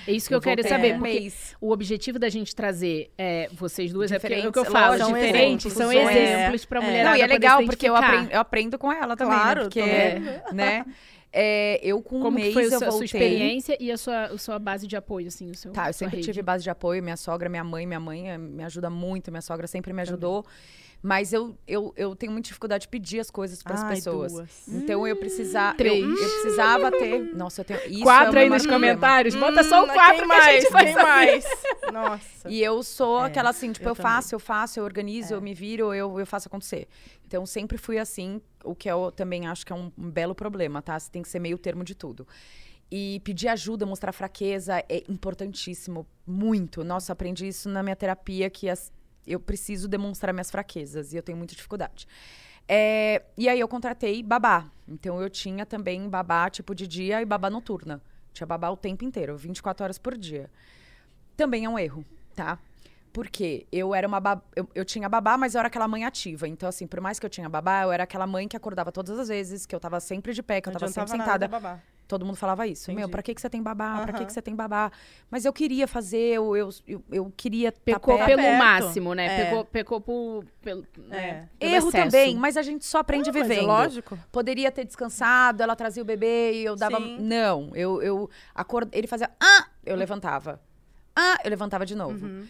[0.07, 1.55] É isso que eu, quero voltei saber, um porque mês.
[1.59, 4.71] o objetivo da gente trazer é, vocês duas é porque é o que eu Diferentes,
[4.71, 6.33] falo, lógico, diferentes, são exemplos, é.
[6.41, 6.85] exemplos pra É.
[6.85, 7.05] mulher.
[7.05, 8.31] Não, e é legal, porque eu aprendo.
[8.31, 9.63] eu aprendo com ela também, Claro, né?
[9.63, 9.81] Porque,
[10.53, 10.85] né?
[11.35, 13.05] É, eu com um Como que mês foi eu sua, a sua voltei.
[13.05, 16.21] experiência e a sua, a sua base de apoio, assim, o seu Tá, eu sempre
[16.21, 19.41] tive base de apoio, minha sogra, minha mãe, minha mãe eh, me ajuda muito, minha
[19.41, 20.45] sogra sempre me ajudou.
[21.05, 24.31] Mas eu, eu, eu tenho muita dificuldade de pedir as coisas para as pessoas.
[24.31, 24.67] duas.
[24.69, 25.75] Então eu precisava.
[25.75, 26.01] Três.
[26.01, 27.29] Eu, eu precisava ter.
[27.35, 27.81] Nossa, eu tenho.
[27.85, 30.63] Isso Quatro é aí nos comentários, bota só o Hum, quatro quem que a mais?
[30.63, 31.05] gente vai Quem saber.
[31.05, 31.45] mais?
[31.91, 32.49] Nossa.
[32.49, 35.41] E eu sou É, aquela assim, tipo, eu eu, faço, eu faço, eu organizo, eu
[35.41, 36.87] me viro, eu, eu faço acontecer.
[37.27, 40.81] Então sempre fui assim, o que eu também acho que é um, um belo problema,
[40.81, 40.97] tá?
[40.97, 42.25] Você tem que ser meio termo de tudo.
[42.89, 46.81] E pedir ajuda, mostrar fraqueza é importantíssimo, muito.
[46.83, 48.89] Nossa, aprendi isso na minha terapia, que as-
[49.25, 52.07] eu preciso demonstrar minhas fraquezas e eu tenho muita dificuldade.
[52.67, 54.65] É, e aí eu contratei babá.
[54.87, 58.01] Então eu tinha também babá tipo de dia e babá noturna.
[58.33, 60.49] Tinha babá o tempo inteiro, 24 horas por dia.
[61.37, 62.05] Também é um erro,
[62.35, 62.57] tá?
[63.11, 66.47] Porque eu era uma eu, eu tinha babá, mas eu era aquela mãe ativa.
[66.47, 69.19] Então, assim, por mais que eu tinha babá, eu era aquela mãe que acordava todas
[69.19, 71.45] as vezes, que eu tava sempre de pé, que eu Não tava sempre adiantava nada
[71.45, 71.69] sentada.
[71.69, 71.83] babá.
[72.07, 72.91] Todo mundo falava isso.
[72.91, 73.11] Meu, Entendi.
[73.11, 74.01] pra que, que você tem babá?
[74.03, 74.91] Pra que, que você tem babá?
[75.31, 77.71] Mas eu queria fazer, eu, eu, eu, eu queria.
[77.71, 78.27] tá Pecou perto.
[78.27, 78.57] pelo perto.
[78.57, 79.25] máximo, né?
[79.25, 79.45] É.
[79.45, 81.49] Pecou, pecou por, pelo, né?
[81.57, 82.11] pelo Erro excesso.
[82.11, 83.67] também, mas a gente só aprende mas é vivendo.
[83.67, 84.19] lógico.
[84.31, 86.97] Poderia ter descansado, ela trazia o bebê e eu dava.
[86.97, 87.17] Sim.
[87.21, 88.89] Não, eu, eu acord...
[88.91, 89.31] ele fazia.
[89.39, 89.67] Ah!
[89.85, 90.61] Eu levantava.
[91.15, 91.37] Ah!
[91.43, 92.25] Eu levantava de novo.
[92.25, 92.45] Uhum.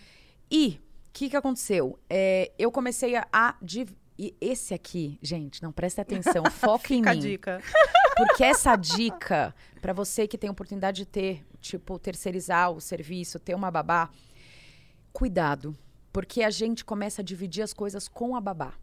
[0.49, 1.97] E o que, que aconteceu?
[2.09, 3.27] É, eu comecei a.
[3.31, 7.19] a div- E esse aqui, gente, não presta atenção, foca em Fica a mim.
[7.19, 7.61] dica.
[8.15, 13.55] Porque essa dica, pra você que tem oportunidade de ter, tipo, terceirizar o serviço, ter
[13.55, 14.09] uma babá,
[15.11, 15.75] cuidado.
[16.11, 18.73] Porque a gente começa a dividir as coisas com a babá.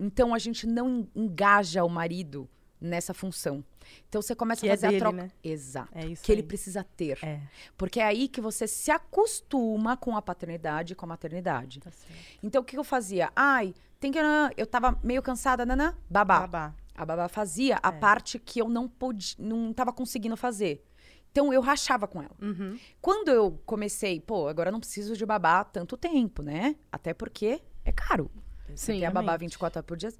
[0.00, 2.48] Então a gente não en- engaja o marido
[2.80, 3.62] nessa função.
[4.08, 5.16] Então você começa Que a é fazer a dele, troca.
[5.16, 5.30] né?
[5.42, 5.90] Exato.
[5.94, 6.46] É isso que ele aí.
[6.46, 7.18] precisa ter.
[7.22, 7.40] É,
[7.76, 11.80] Porque é aí que você se acostuma com a paternidade e com a maternidade.
[11.80, 12.14] tá certo.
[12.42, 13.30] Então o que eu fazia?
[13.36, 14.18] Ai, tem que.
[14.56, 16.40] Eu tava meio cansada, nanã, babá.
[16.40, 16.74] Babá.
[16.94, 17.92] A babá fazia a É.
[17.92, 20.84] parte que eu não pude, não estava conseguindo fazer.
[21.30, 22.34] Então eu rachava com ela.
[22.40, 22.78] Uhum.
[23.00, 26.74] Quando eu comecei, pô, agora não preciso de babá tanto tempo, né?
[26.90, 28.30] Até porque é caro.
[28.74, 29.40] Sim, a babá Realmente.
[29.40, 30.12] 24 horas por dia.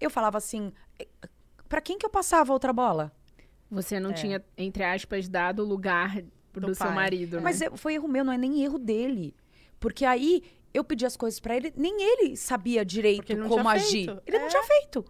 [0.00, 1.06] Eu falava assim, "Eh,
[1.68, 3.12] pra quem que eu passava outra bola?
[3.70, 4.14] Você não É.
[4.14, 7.42] tinha, entre aspas, dado o lugar do, Do seu marido, né?
[7.42, 9.34] Mas eu- foi erro meu, não é nem erro dele.
[9.80, 10.42] Porque aí
[10.74, 14.06] eu pedi as coisas pra ele, nem ele sabia direito não como agir.
[14.06, 14.22] feito.
[14.26, 14.50] Ele não É.
[14.50, 15.04] tinha feito.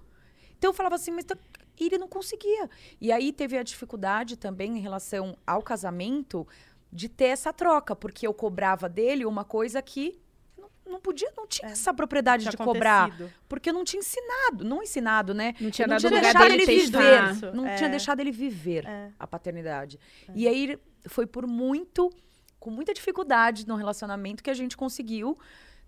[0.58, 1.36] Então eu falava assim, mas tá-
[1.80, 2.68] ele não conseguia.
[3.00, 6.46] E aí teve a dificuldade também em relação ao casamento
[6.92, 10.16] de ter essa troca, porque eu cobrava dele uma coisa que
[10.56, 12.50] não, não podia, não tinha essa propriedade É.
[12.50, 13.10] De cobrar,
[13.48, 15.54] porque eu não tinha ensinado, não ensinado, né?
[15.60, 17.74] não tinha não tinha deixado ele viver, Isso, não é.
[17.74, 19.10] tinha deixado ele viver É.
[19.18, 19.98] a paternidade.
[20.34, 22.10] E aí foi por muito,
[22.64, 25.38] com muita dificuldade no relacionamento que a gente conseguiu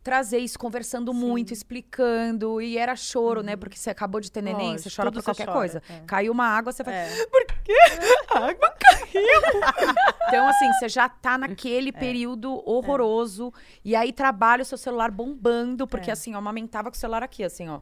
[0.03, 2.61] trazer isso, conversando muito, explicando.
[2.61, 3.57] E era choro, né?
[3.57, 5.83] Porque você acabou de ter neném, Lógico, você chora por qualquer chora, coisa.
[5.89, 6.01] é.
[6.07, 6.97] Caiu uma água, você fala.
[6.97, 7.27] É.
[7.27, 7.73] Por quê?
[8.31, 9.43] A água caiu.
[10.29, 13.53] então, assim, você já tá naquele período horroroso.
[13.83, 16.13] E aí trabalha o seu celular bombando, porque É.
[16.13, 17.81] assim, eu amamentava com o celular aqui, assim, ó.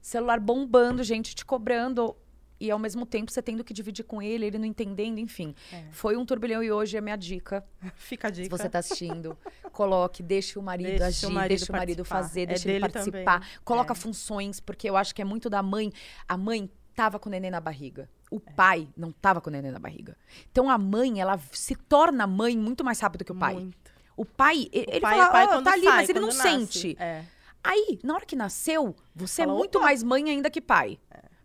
[0.00, 2.16] Celular bombando, gente te cobrando.
[2.64, 5.52] E ao mesmo tempo você tendo que dividir com ele, ele não entendendo, enfim.
[5.72, 5.82] É.
[5.90, 7.64] Foi um turbilhão e hoje é minha dica.
[7.96, 8.44] Fica a dica.
[8.44, 9.36] Se você tá assistindo,
[9.72, 12.80] coloque, deixe o marido Deixe o agir, marido deixe o marido fazer, É deixe ele
[12.88, 13.40] participar.
[13.40, 13.48] também.
[13.64, 13.96] Coloca É.
[13.96, 15.92] funções, porque eu acho que é muito da mãe.
[16.28, 18.08] A mãe tava com o neném na barriga.
[18.30, 18.50] O É.
[18.52, 20.16] pai não tava com o neném na barriga.
[20.52, 23.54] Então a mãe, ela se torna mãe muito mais rápido que o pai.
[23.54, 23.90] Muito.
[24.16, 26.08] O pai, e- O ele pai fala, é pai "Ah, quando tá ali, sai, mas
[26.08, 26.42] ele não nasce.
[26.42, 26.96] sente.
[27.00, 27.24] É.
[27.64, 30.98] Aí, na hora que nasceu, você é muito "Opa." mais mãe ainda que pai.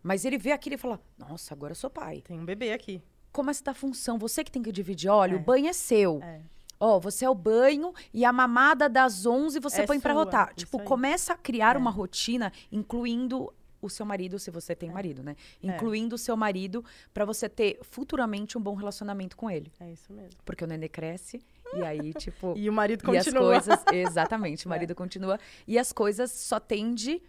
[0.04, 2.22] Mas ele vê aquilo e fala: Nossa, agora eu sou pai.
[2.22, 3.02] Tem um bebê aqui.
[3.32, 4.18] Como essa da função?
[4.18, 5.10] Você que tem que dividir.
[5.10, 5.36] Olha, É.
[5.36, 6.20] o banho é seu.
[6.24, 6.42] É.
[6.80, 10.24] Ó, você é o banho e a mamada das 11 você É põe pra sua,
[10.24, 10.54] rotar.
[10.54, 10.86] Tipo, aí.
[10.86, 11.80] começa a criar É.
[11.80, 15.36] uma rotina, incluindo o seu marido, se você tem marido, né?
[15.62, 16.84] Incluindo o seu marido
[17.14, 19.72] pra você ter futuramente um bom relacionamento com ele.
[19.80, 20.40] É isso mesmo.
[20.46, 21.40] Porque o nenê cresce
[21.74, 22.54] e aí, tipo.
[22.58, 23.56] E o marido E as continua.
[23.56, 23.60] É.
[23.62, 25.40] coisas, exatamente, o marido continua.
[25.68, 27.22] E as coisas só tende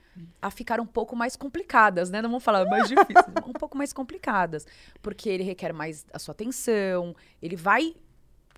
[0.42, 2.20] a ficar um pouco mais complicadas, né?
[2.22, 4.66] Não vamos falar mais difíceis, um pouco mais complicadas.
[5.02, 7.94] Porque ele requer mais a sua atenção, ele vai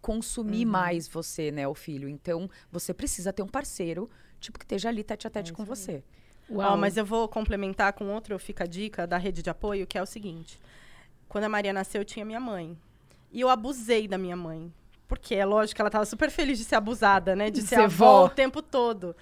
[0.00, 0.72] consumir Uhum.
[0.72, 2.08] mais você, né, o filho.
[2.08, 4.08] Então, você precisa ter um parceiro,
[4.40, 6.02] tipo, que esteja ali tete a tete É com você.
[6.50, 6.72] Uau.
[6.72, 9.98] Ó, mas eu vou complementar com outro Fica a Dica da rede de apoio, que
[9.98, 10.58] é o seguinte.
[11.28, 12.76] Quando a Maria nasceu, eu tinha minha mãe.
[13.30, 14.72] E eu abusei da minha mãe.
[15.10, 17.50] Porque é lógico que ela estava super feliz de ser abusada, né?
[17.50, 18.26] De De ser ser avó vó.
[18.26, 19.16] o tempo todo.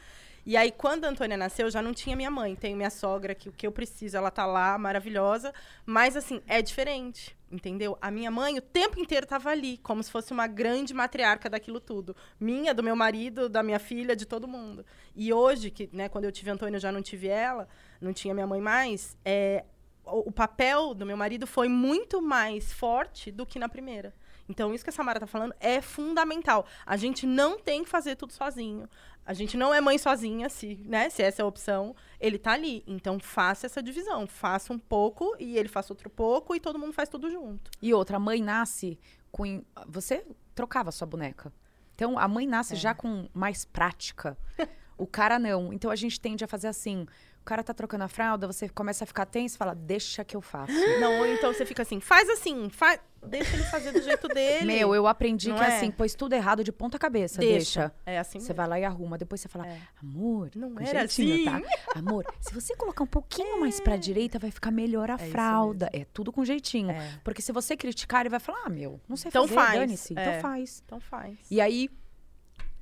[0.44, 2.54] E aí, quando a Antônia nasceu, eu já não tinha minha mãe.
[2.54, 5.52] Tenho minha sogra, que o que eu preciso, ela tá lá, maravilhosa.
[5.86, 7.96] Mas, assim, é diferente, entendeu?
[8.02, 11.80] A minha mãe, o tempo inteiro, tava ali, como se fosse uma grande matriarca daquilo
[11.80, 12.14] tudo.
[12.38, 14.84] Minha, do meu marido, da minha filha, de todo mundo.
[15.16, 17.66] E hoje, que, né, quando eu tive a Antônia, eu já não tive ela,
[18.00, 19.64] não tinha minha mãe mais, é,
[20.04, 24.14] o, o papel do meu marido foi muito mais forte do que na primeira.
[24.48, 26.66] Então, isso que a Samara tá falando é fundamental.
[26.86, 28.88] A gente não tem que fazer tudo sozinho.
[29.26, 31.94] A gente não é mãe sozinha, se, né, se essa é a opção.
[32.18, 32.82] Ele tá ali.
[32.86, 34.26] Então, faça essa divisão.
[34.26, 37.70] Faça um pouco e ele faça outro pouco e todo mundo faz tudo junto.
[37.82, 38.98] E outra, a mãe nasce
[39.30, 39.62] com.
[39.86, 41.52] Você trocava a sua boneca.
[41.94, 44.36] Então, a mãe nasce já com mais prática.
[45.00, 45.72] O cara não.
[45.72, 47.06] Então, a gente tende a fazer assim.
[47.48, 50.36] O cara tá trocando a fralda, você começa a ficar tenso e fala, deixa que
[50.36, 50.70] eu faço.
[51.00, 54.66] Não, ou então você fica assim, faz assim, faz, deixa ele fazer do jeito dele.
[54.66, 55.76] Meu, eu aprendi Não que é é?
[55.78, 57.40] assim, pôs tudo errado de ponta cabeça.
[57.40, 57.80] deixa.
[57.88, 57.94] Deixa.
[58.04, 58.54] É assim Você mesmo.
[58.56, 59.16] vai lá e arruma.
[59.16, 59.78] Depois você fala, É.
[60.02, 61.62] amor, Não com era jeitinho, assim.
[61.64, 61.70] tá?
[61.98, 65.88] Amor, se você colocar um pouquinho mais pra direita, vai ficar melhor a isso fralda.
[65.94, 66.90] É tudo com jeitinho.
[66.90, 67.18] É.
[67.24, 69.78] Porque se você criticar, ele vai falar, ah, meu, não sei Então fazer, faz.
[69.80, 70.12] dane-se.
[70.18, 70.20] É.
[70.20, 70.82] Então faz.
[70.84, 71.38] Então faz.
[71.50, 71.88] E aí,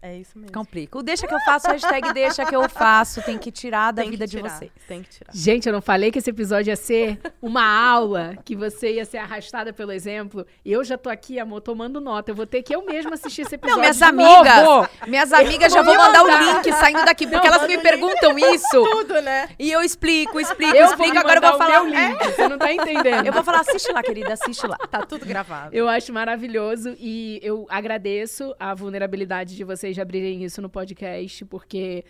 [0.02, 0.52] É isso mesmo.
[0.52, 0.98] complica.
[0.98, 4.10] O deixa que eu faço, hashtag deixa que eu faço, tem que tirar da Tem
[4.10, 4.70] que vida de tirar, vocês.
[4.86, 5.32] Tem que tirar.
[5.34, 9.18] Gente, eu não falei que esse episódio ia ser uma aula, que você ia ser
[9.18, 10.46] arrastada pelo exemplo.
[10.64, 12.30] Eu já tô aqui, amor, tomando nota.
[12.30, 13.76] Eu vou ter que eu mesma assistir esse episódio.
[13.76, 14.88] Não, minhas de amigas, novo.
[15.08, 18.38] minhas amigas já vou vão mandar o link saindo daqui, porque Não, elas me perguntam
[18.38, 18.84] isso.
[18.84, 19.48] Tudo, né?
[19.58, 21.18] E eu explico, explico, Eu explico.
[21.18, 21.82] Agora eu vou falar.
[21.82, 23.26] o meu link, você não tá entendendo.
[23.26, 24.76] Eu vou falar, assiste lá, querida, assiste lá.
[24.76, 25.74] Tá tudo gravado.
[25.74, 31.44] Eu acho maravilhoso e eu agradeço a vulnerabilidade de vocês de abrirem isso no podcast,
[31.46, 32.04] porque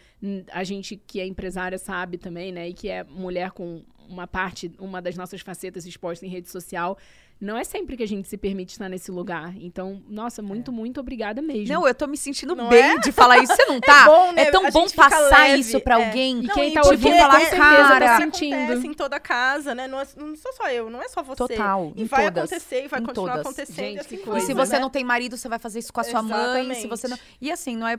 [0.52, 2.68] a gente que é empresária sabe também, né?
[2.68, 6.96] E que é mulher com uma parte, uma das nossas facetas exposta em rede social.
[7.38, 9.54] Não é sempre que a gente se permite estar nesse lugar.
[9.60, 11.74] Então, nossa, muito, muito obrigada mesmo.
[11.74, 12.98] Não, eu tô me sentindo Não bem é?
[12.98, 13.54] de falar isso.
[13.54, 14.02] Você não tá?
[14.02, 14.44] É bom, né?
[14.50, 16.06] tão A bom passar leve, isso pra é.
[16.06, 16.38] alguém.
[16.38, 18.86] E Não, quem e tá ouvindo é- falar, é- certeza tá cara, sentindo.
[18.86, 19.86] Em toda casa, né?
[19.86, 21.36] Não, é- não sou só eu, não é só você.
[21.36, 23.46] Total, E em vai todas, acontecer e vai em continuar todas.
[23.46, 23.76] acontecendo.
[23.76, 24.80] Gente, e assim vai, E se coisa, você né?
[24.80, 26.74] não tem marido, você vai fazer isso com a sua mãe.
[26.74, 27.16] Se você não...
[27.16, 27.38] Exatamente.
[27.42, 27.98] E assim, não é.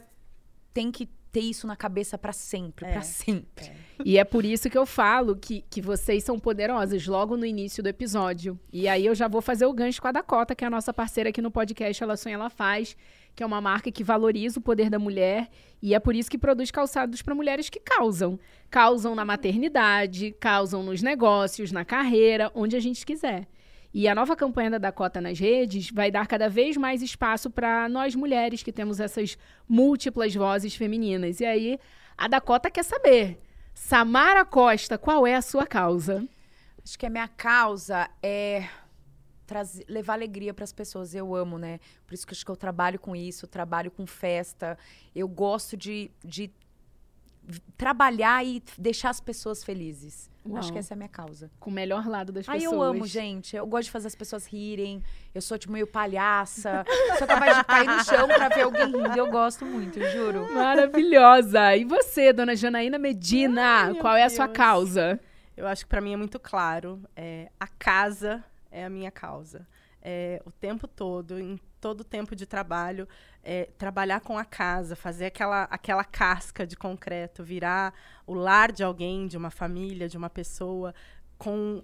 [0.73, 3.71] Tem que ter isso na cabeça pra sempre, É, pra sempre.
[4.03, 7.83] E é por isso que eu falo que, que vocês são poderosas logo no início
[7.83, 8.59] do episódio.
[8.73, 10.91] E aí eu já vou fazer o gancho com a Dakota, que é a nossa
[10.91, 12.97] parceira aqui no podcast Ela Sonha, Ela Faz,
[13.35, 15.47] que é uma marca que valoriza o poder da mulher.
[15.79, 18.39] E é por isso que produz calçados para mulheres que causam.
[18.67, 23.47] Causam na maternidade, causam nos negócios, na carreira, onde a gente quiser.
[23.93, 27.87] E a nova campanha da Dakota nas redes vai dar cada vez mais espaço para
[27.89, 31.39] nós mulheres que temos essas múltiplas vozes femininas.
[31.39, 31.79] E aí
[32.17, 33.39] a Dakota quer saber.
[33.73, 36.27] Samara Costa, qual é a sua causa?
[36.83, 38.67] Acho que a minha causa é
[39.45, 41.13] trazer, levar alegria para as pessoas.
[41.15, 41.79] Eu amo, né?
[42.05, 44.77] Por isso que acho que eu trabalho com isso, trabalho com festa.
[45.15, 46.51] Eu gosto de, de
[47.77, 50.29] trabalhar e deixar as pessoas felizes.
[50.49, 50.59] Uau.
[50.59, 51.49] Acho que essa é a minha causa.
[51.59, 52.73] Com o melhor lado das Ai, pessoas.
[52.75, 53.55] eu amo, gente.
[53.55, 55.03] Eu gosto de fazer as pessoas rirem.
[55.33, 56.85] Eu sou, tipo, meio palhaça.
[57.17, 59.17] sou capaz de cair no chão pra ver alguém rindo.
[59.17, 60.53] Eu gosto muito, eu juro.
[60.53, 61.75] Maravilhosa.
[61.75, 64.57] E você, dona Janaína Medina, Ai, qual é a sua Deus.
[64.57, 65.19] causa?
[65.55, 67.01] Eu acho que pra mim é muito claro.
[67.15, 69.67] É, a casa é a minha causa.
[70.01, 73.07] É, o tempo todo, em todo o tempo de trabalho,
[73.41, 77.93] é, trabalhar com a casa, fazer aquela, aquela casca de concreto, virar
[78.25, 80.93] o lar de alguém, de uma família, de uma pessoa,
[81.37, 81.81] com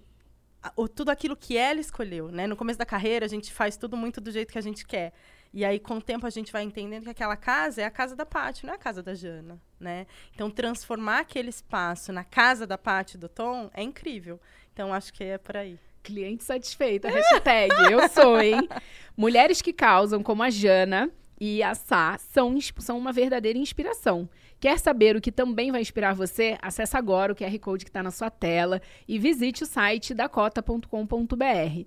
[0.76, 2.30] o, tudo aquilo que ela escolheu.
[2.30, 2.46] Né?
[2.48, 5.14] No começo da carreira, a gente faz tudo muito do jeito que a gente quer.
[5.54, 8.14] E aí, com o tempo, a gente vai entendendo que aquela casa é a casa
[8.14, 10.06] da Paty, não é a casa da Jana, né?
[10.34, 14.38] Então, transformar aquele espaço na casa da Paty do Tom é incrível.
[14.74, 15.80] Então, acho que é por aí.
[16.04, 18.68] Cliente satisfeita, hashtag, eu sou, hein?
[19.16, 24.30] Mulheres que causam, como a Jana e a Sá, são, são uma verdadeira inspiração.
[24.60, 26.58] Quer saber o que também vai inspirar você?
[26.62, 31.86] Acesse agora o QR Code que está na sua tela e visite o site dakota.com.br.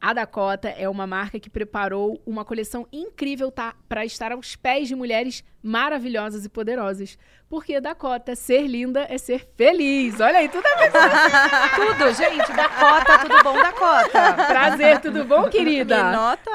[0.00, 4.88] A Dakota é uma marca que preparou uma coleção incrível tá, para estar aos pés
[4.88, 7.18] de mulheres maravilhosas e poderosas.
[7.48, 10.20] Porque Dakota, ser linda é ser feliz.
[10.20, 10.92] Olha aí, tudo a ver.
[11.76, 12.52] Tudo, gente.
[12.52, 14.34] Dakota, tudo bom, Dakota?
[14.46, 16.04] Prazer, tudo bom, querida?
[16.04, 16.50] Me nota?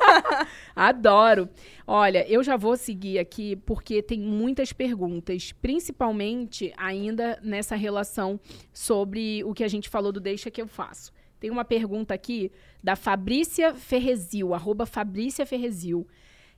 [0.74, 1.48] Adoro.
[1.86, 8.40] Olha, eu já vou seguir aqui porque tem muitas perguntas, principalmente ainda nessa relação
[8.72, 11.12] sobre o que a gente falou do Deixa que eu faço.
[11.38, 12.50] Tem uma pergunta aqui
[12.82, 16.06] da Fabrícia Ferrezil, arroba Fabrícia Ferrezil.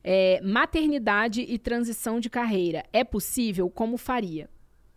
[0.03, 2.85] É, maternidade e transição de carreira.
[2.93, 3.69] É possível?
[3.69, 4.49] Como faria?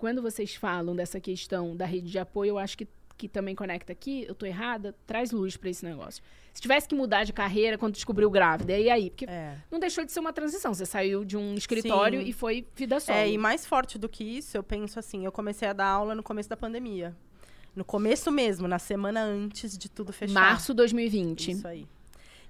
[0.01, 3.91] quando vocês falam dessa questão da rede de apoio, eu acho que, que também conecta
[3.93, 6.23] aqui, eu tô errada, traz luz para esse negócio.
[6.51, 9.11] Se tivesse que mudar de carreira quando descobriu grávida, e aí?
[9.11, 9.55] Porque É.
[9.69, 10.73] não deixou de ser uma transição.
[10.73, 12.27] Você saiu de um escritório Sim.
[12.27, 13.15] e foi vida solo.
[13.15, 16.15] É, e mais forte do que isso, eu penso assim, eu comecei a dar aula
[16.15, 17.15] no começo da pandemia.
[17.75, 20.33] No começo mesmo, na semana antes de tudo fechar.
[20.33, 21.51] Março 2020.
[21.51, 21.87] Isso aí.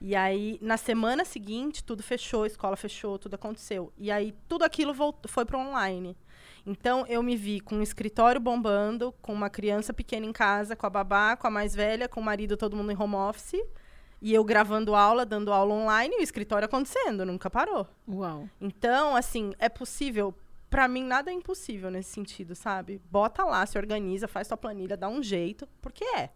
[0.03, 3.93] E aí, na semana seguinte, tudo fechou, a escola fechou, tudo aconteceu.
[3.95, 6.17] E aí, tudo aquilo voltou, foi para online.
[6.65, 10.87] Então, eu me vi com um escritório bombando, com uma criança pequena em casa, com
[10.87, 13.61] a babá, com a mais velha, com o marido, todo mundo em home office.
[14.19, 17.87] E eu gravando aula, dando aula online, e o escritório acontecendo, nunca parou.
[18.07, 18.49] Uau.
[18.59, 20.33] Então, assim, é possível.
[20.71, 23.01] Pra mim, nada é impossível nesse sentido, sabe?
[23.11, 26.29] Bota lá, se organiza, faz tua planilha, dá um jeito, porque é.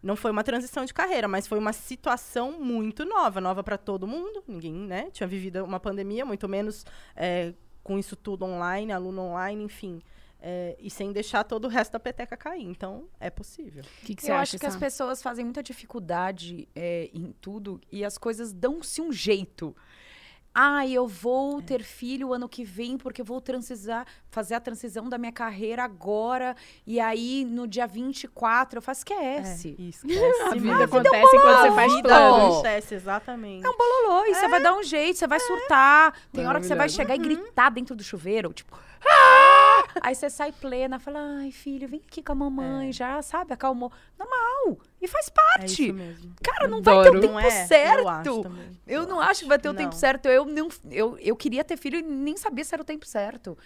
[0.00, 4.06] Não foi uma transição de carreira, mas foi uma situação muito nova, nova pra todo
[4.06, 4.44] mundo.
[4.46, 9.64] Ninguém, né, tinha vivido uma pandemia, muito menos é, com isso tudo online, aluno online,
[9.64, 10.00] enfim.
[10.38, 12.62] É, e sem deixar todo o resto da peteca cair.
[12.62, 13.82] Então, é possível.
[13.82, 17.32] O que, que você Eu acha, acho que as pessoas fazem muita dificuldade é, em
[17.40, 19.74] tudo e as coisas dão-se um jeito.
[20.58, 25.06] Ah, eu vou ter filho ano que vem porque eu vou transisar, fazer a transição
[25.06, 26.56] da minha carreira agora.
[26.86, 29.76] E aí, no dia 24, eu faço esquece.
[29.78, 30.42] É, esquece.
[30.44, 32.54] A vida acontece enquanto você faz planos.
[32.54, 33.66] acontece, exatamente.
[33.66, 36.14] É um bololô, e você vai dar um jeito, você vai surtar.
[36.32, 38.74] Tem hora que você vai chegar e gritar dentro do chuveiro, tipo.
[39.06, 39.35] "Ah!"
[40.02, 43.90] Aí você sai plena, fala, ai, filho, vem aqui com a mamãe, já, sabe, acalmou.
[44.18, 44.78] Normal.
[45.00, 45.84] E faz É parte.
[45.84, 46.34] isso mesmo.
[46.42, 47.20] Cara, não vai ter o Adoro.
[47.20, 47.66] tempo Não é?
[47.66, 47.98] certo.
[48.00, 48.80] Eu acho também.
[48.86, 49.82] Eu Eu não acho que vai ter o Não.
[49.82, 50.26] tempo certo.
[50.26, 53.56] Eu, não, eu, eu queria ter filho e nem sabia se era o tempo certo.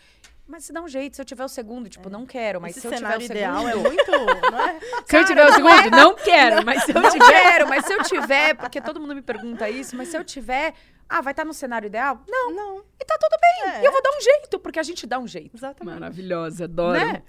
[0.47, 2.81] Mas se dá um jeito, se eu tiver o segundo, tipo, não quero, mas Esse
[2.81, 3.87] se eu tiver o ideal segundo...
[3.87, 4.11] é muito,
[4.51, 4.81] não é?
[5.07, 7.27] Se eu tiver o segundo, não quero, mas se eu Não tiver.
[7.29, 10.75] quero, mas se eu tiver, porque todo mundo me pergunta isso, mas se eu tiver,
[11.11, 12.23] ah, vai estar no cenário ideal?
[12.29, 12.55] Não.
[12.55, 13.75] Não, E tá tudo bem.
[13.75, 13.83] É.
[13.83, 15.57] E eu vou dar um jeito, porque a gente dá um jeito.
[15.57, 15.99] exatamente.
[15.99, 16.99] Maravilhosa, adoro.
[16.99, 17.23] Né?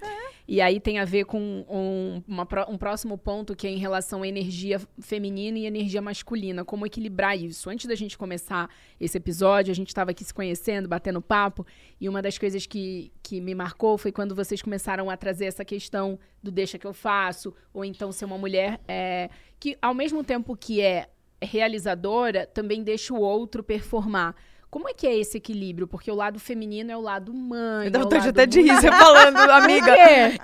[0.46, 4.22] E aí tem a ver com um, uma um próximo ponto que é em relação
[4.22, 6.64] à energia feminina e energia masculina.
[6.64, 7.68] Como equilibrar isso.
[7.68, 11.66] Antes da gente começar esse episódio, a gente estava aqui se conhecendo, batendo papo,
[12.00, 15.64] e uma das coisas que, que me marcou foi quando vocês começaram a trazer essa
[15.64, 20.22] questão do deixa que eu faço, ou então ser uma mulher é, que, ao mesmo
[20.22, 21.08] tempo que é
[21.42, 24.34] realizadora, também deixa o outro performar.
[24.70, 25.86] Como é que é esse equilíbrio?
[25.86, 27.90] Porque o lado feminino é o lado mãe.
[27.90, 29.94] Dá é vontade lado até de rir você falando, amiga.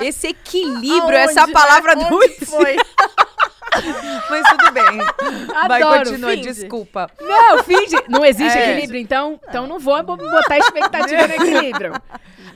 [0.00, 2.10] Esse equilíbrio, essa Aonde, palavra né?
[2.10, 2.76] do foi?
[4.30, 5.46] Mas tudo bem.
[5.68, 6.42] Vai, Adoro, continua, finge.
[6.52, 7.10] desculpa.
[7.20, 7.96] Não, finge.
[8.08, 8.72] Não existe É.
[8.72, 11.92] equilíbrio, então, então não vou bo- botar expectativa no equilíbrio.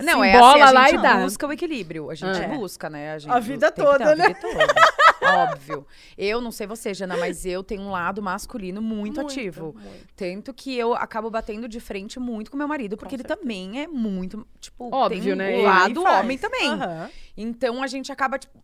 [0.03, 1.17] Não, Se é embola assim, lá a e gente dá.
[1.19, 2.11] busca o equilíbrio.
[2.11, 2.41] A gente.
[2.41, 2.49] É.
[2.49, 3.19] busca, né?
[3.21, 4.29] gente A vida toda, a né?
[4.29, 4.75] vida toda.
[5.23, 5.87] Óbvio.
[6.19, 9.75] Eu não sei você, Jana, mas eu tenho um lado masculino muito, ativo.
[9.81, 10.07] muito.
[10.17, 13.39] Tanto que eu acabo batendo de frente muito com meu marido, porque ele certeza.
[13.41, 15.47] também é muito, tipo, Óbvio, tem né?
[15.49, 16.19] o Ele lado faz.
[16.25, 16.69] homem também.
[16.71, 17.11] Aham.
[17.37, 18.59] Então a gente acaba, tipo.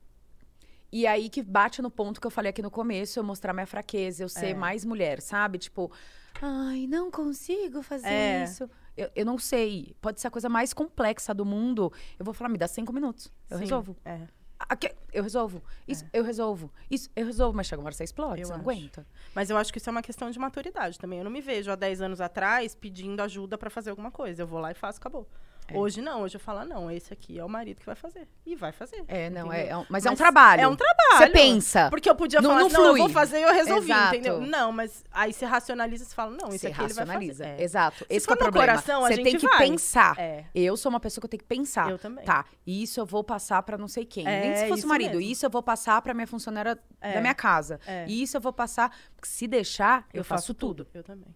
[0.91, 3.67] E aí que bate no ponto que eu falei aqui no começo, eu mostrar minha
[3.67, 4.55] fraqueza, eu ser É.
[4.55, 5.59] mais mulher, sabe?
[5.59, 5.93] Tipo,
[6.41, 8.45] ai, não consigo fazer É.
[8.45, 8.69] isso.
[8.97, 9.95] Eu, eu não sei.
[10.01, 11.93] Pode ser a coisa mais complexa do mundo.
[12.19, 13.31] Eu vou falar, me dá cinco minutos.
[13.49, 13.97] Eu Sim, resolvo.
[14.05, 14.27] É.
[14.61, 15.63] Aqui, eu resolvo.
[15.87, 16.73] Isso, eu resolvo.
[16.91, 17.57] Isso, eu resolvo.
[17.57, 18.69] Mas chega uma hora você explode, Eu você não acho.
[18.71, 19.07] aguenta.
[19.35, 21.19] Mas eu acho que isso é uma questão de maturidade também.
[21.21, 24.43] Eu não me vejo há 10 anos atrás pedindo ajuda pra fazer alguma coisa.
[24.43, 25.29] Eu vou lá e faço, acabou.
[25.71, 25.77] É.
[25.77, 28.27] Hoje não, hoje eu falo, não, esse aqui é o marido que vai fazer.
[28.47, 29.05] E vai fazer.
[29.07, 29.77] É, não, é, entendeu?
[29.77, 30.63] é um- mas, é um Mas trabalho.
[30.63, 31.19] É um trabalho.
[31.19, 31.91] Você pensa.
[31.91, 34.15] Porque eu podia Não- falar, não não, eu vou fazer e eu resolvi, Exato.
[34.15, 34.41] entendeu?
[34.41, 37.45] Não, mas aí você racionaliza e fala, não, esse Você aqui ele vai racionaliza.
[37.45, 37.61] fazer.
[37.61, 37.63] É.
[37.63, 37.99] Exato.
[37.99, 38.67] Se Esse que é for o problema.
[38.73, 39.59] coração, Você tem que vai.
[39.69, 40.19] pensar.
[40.19, 40.45] É.
[40.55, 41.91] Eu sou uma pessoa que eu tenho que pensar.
[41.91, 42.25] Eu também.
[42.25, 44.25] Tá, isso eu vou passar pra não sei quem.
[44.25, 45.17] Nem É, se fosse isso o marido.
[45.17, 45.31] mesmo.
[45.33, 47.15] Isso eu vou passar pra minha funcionária É.
[47.15, 47.79] da minha casa.
[47.87, 48.07] É.
[48.09, 48.91] Isso eu vou passar.
[49.15, 50.87] Porque se deixar, eu, faço tudo.
[50.95, 51.35] Eu também.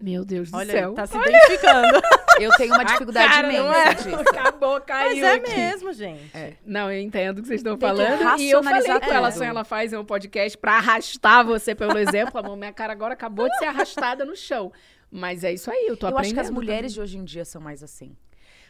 [0.00, 0.92] Meu Deus do Olha, céu.
[0.94, 2.00] tá se identificando.
[2.38, 3.94] Eu tenho uma dificuldade Cara, não imensa é?
[3.94, 4.20] disso.
[4.28, 5.50] Acabou, Mas caiu é aqui.
[5.56, 6.58] mesmo, gente.
[6.66, 8.38] Não, eu entendo o que vocês estão Tem falando.
[8.38, 12.38] E eu falei com ela, assim, ela faz um podcast pra arrastar você pelo exemplo.
[12.38, 14.70] A minha cara agora acabou de ser arrastada no chão.
[15.10, 16.34] Mas é isso aí, eu tô Eu acho aprendendo.
[16.34, 18.14] que as mulheres de hoje em dia são mais assim.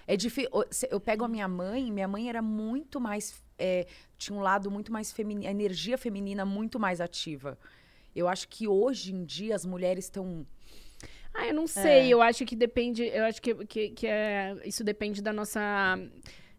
[0.07, 0.49] É difícil.
[0.89, 3.35] Eu pego a minha mãe, minha mãe era muito mais.
[3.59, 3.85] é,
[4.17, 7.59] tinha um lado muito mais feminino, a energia feminina muito mais ativa.
[8.15, 10.47] Eu acho que hoje em dia as mulheres estão.
[11.39, 11.93] Ah, eu não sei.
[11.93, 12.09] É.
[12.09, 13.03] Eu acho que depende.
[13.05, 15.99] Eu acho que, que, que é, isso depende da nossa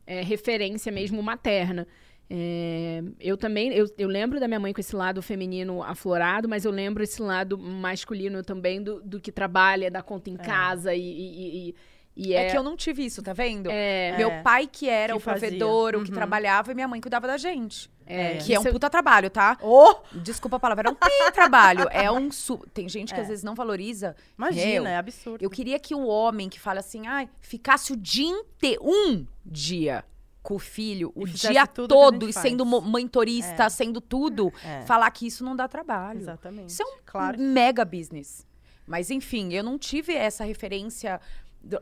[0.05, 1.87] é, referência mesmo materna.
[2.29, 6.65] É, eu também, eu, eu lembro da minha mãe com esse lado feminino aflorado, mas
[6.65, 10.37] eu lembro esse lado masculino também do, do que trabalha, da conta em É.
[10.37, 11.75] casa e, e- e-
[12.19, 13.69] E É, é, que eu não tive isso, tá vendo?
[13.71, 15.47] é, Meu É, pai que era que o fazia.
[15.49, 16.15] provedor, o que Uhum.
[16.15, 17.89] trabalhava, e minha mãe cuidava da gente.
[18.07, 19.57] É, Que é um isso- puta trabalho, tá?
[19.61, 19.95] Oh!
[20.13, 20.95] Desculpa a palavra, é um
[21.33, 21.87] trabalho.
[21.91, 22.57] É um su...
[22.73, 23.23] Tem gente que É.
[23.23, 24.15] às vezes não valoriza.
[24.37, 25.43] Imagina, Meu, é absurdo.
[25.43, 30.03] Eu queria que o homem que fala assim, ai, ficasse o dia inteiro, um dia
[30.41, 33.69] com o filho, o dia todo, e sendo mentorista, É.
[33.69, 34.81] sendo tudo, É.
[34.83, 36.19] falar que isso não dá trabalho.
[36.21, 36.69] Exatamente.
[36.69, 37.37] Isso é um claro.
[37.37, 38.47] mega business.
[38.85, 41.19] Mas enfim, eu não tive essa referência.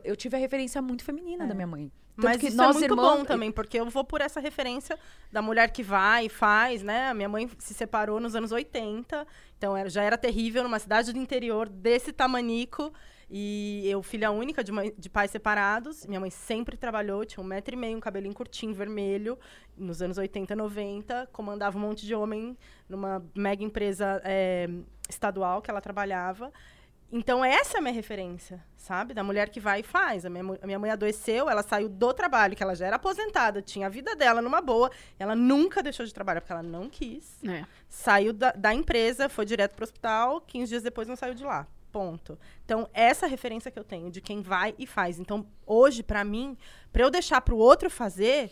[0.02, 1.92] Eu tive a referência muito feminina da minha mãe.
[2.16, 4.98] Tanto Mas isso é muito irmãos, bom também, porque eu vou por essa referência
[5.30, 7.08] da mulher que vai e faz, né?
[7.10, 9.26] A minha mãe se separou nos anos 80,
[9.58, 12.90] então era- já era terrível numa cidade do interior desse tamanico.
[13.28, 17.46] E eu, filha única de, mãe- de pais separados, minha mãe sempre trabalhou, tinha um
[17.46, 19.36] metro e meio, um cabelinho curtinho, vermelho,
[19.76, 22.56] nos anos 80, 90, comandava um monte de homem
[22.88, 24.68] numa mega empresa eh,
[25.08, 26.52] estadual que ela trabalhava.
[27.10, 29.14] Então, essa é a minha referência, sabe?
[29.14, 30.26] Da mulher que vai e faz.
[30.26, 33.62] A minha, a minha mãe adoeceu, ela saiu do trabalho, que ela já era aposentada,
[33.62, 34.90] tinha a vida dela numa boa.
[35.18, 37.42] Ela nunca deixou de trabalhar, porque ela não quis.
[37.44, 37.64] é.
[37.88, 41.66] Saiu da, da empresa, foi direto pro hospital, 15 dias depois não saiu de lá.
[41.92, 42.36] Ponto.
[42.64, 45.18] Então, essa é a referência que eu tenho de quem vai e faz.
[45.18, 46.58] Então, hoje, pra mim,
[46.92, 48.50] pra eu deixar pro outro fazer,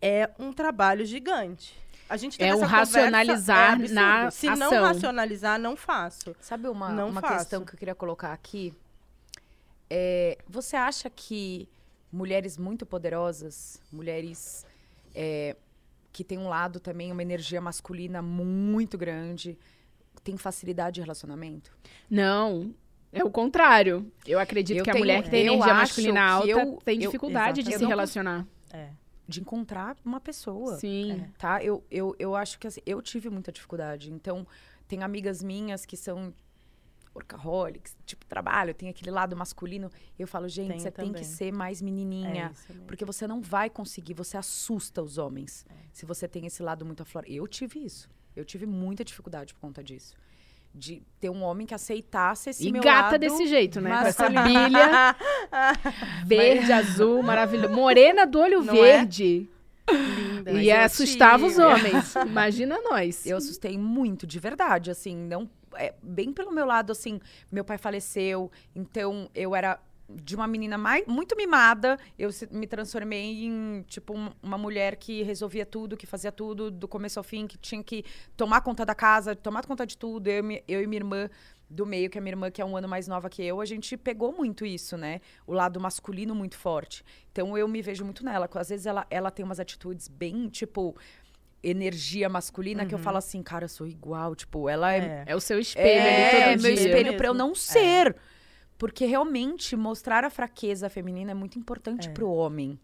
[0.00, 1.74] é um trabalho gigante.
[2.08, 3.94] A gente teve É o essa conversa, racionalizar absurdo.
[3.94, 4.84] na Se não ação.
[4.84, 6.36] racionalizar, não faço.
[6.40, 7.34] Sabe uma, Não uma faço.
[7.38, 8.74] questão que eu queria colocar aqui?
[9.88, 11.68] É, você acha que
[12.12, 14.64] mulheres muito poderosas, mulheres
[15.14, 15.56] é,
[16.12, 19.58] que têm um lado também, uma energia masculina muito grande,
[20.22, 21.72] têm facilidade de relacionamento?
[22.10, 22.74] Não,
[23.12, 24.10] é o contrário.
[24.26, 27.10] Eu acredito Eu que a tenho- mulher que tem energia masculina alta eu- tem eu-
[27.10, 27.72] dificuldade de.
[27.72, 28.46] Eu se não relacionar.
[28.72, 28.88] É.
[29.26, 30.76] De encontrar uma pessoa.
[30.78, 31.26] Sim.
[31.38, 31.62] tá?
[31.64, 34.12] Eu, eu, eu acho que assim, eu tive muita dificuldade.
[34.12, 34.46] Então,
[34.86, 36.32] tem amigas minhas que são
[37.14, 39.90] workaholics, tipo, trabalho, tem aquele lado masculino.
[40.18, 41.22] Eu falo, gente, você tem também.
[41.22, 42.48] que ser mais É menininha.
[42.68, 42.84] mesmo.
[42.86, 45.64] porque você não vai conseguir, você assusta os homens.
[45.70, 45.74] É.
[45.92, 47.32] Se você tem esse lado muito aflorado.
[47.32, 48.08] Eu tive isso.
[48.34, 50.14] Eu tive muita dificuldade por conta disso.
[50.74, 53.90] De ter um homem que aceitasse esse E meu gata lado desse jeito, né?
[53.90, 55.16] Com essa bilha
[56.26, 57.72] verde, azul, maravilhosa.
[57.72, 58.76] Morena do olho Não é?
[58.76, 59.48] verde.
[59.88, 60.52] Linda.
[60.52, 62.14] Mas E assustava os homens.
[62.26, 63.24] Imagina nós.
[63.24, 67.20] Eu assustei muito, de verdade, assim, não é, bem pelo meu lado, assim,
[67.50, 69.78] meu pai faleceu, então eu era
[70.08, 74.96] de uma menina mais, muito mimada, eu se- me transformei em, tipo, um- uma mulher
[74.96, 78.04] que resolvia tudo, que fazia tudo do começo ao fim, que tinha que
[78.36, 81.30] tomar conta da casa, tomar conta de tudo, eu, e eu e minha irmã
[81.70, 83.64] do meio, que é minha irmã, que é um ano mais nova que eu, a
[83.64, 85.20] gente pegou muito isso, né?
[85.46, 87.02] O lado masculino muito forte.
[87.32, 88.48] Então eu me vejo muito nela.
[88.54, 90.94] Às vezes ela, ela tem umas atitudes bem, tipo,
[91.62, 94.34] energia masculina, que eu falo assim, cara, eu sou igual.
[94.36, 95.24] Tipo, ela é, É.
[95.28, 96.86] É o seu espelho é, ali todo meu dia.
[96.86, 98.14] espelho pra eu não ser.
[98.84, 102.10] Porque realmente mostrar a fraqueza feminina é muito importante É.
[102.12, 102.78] pro homem.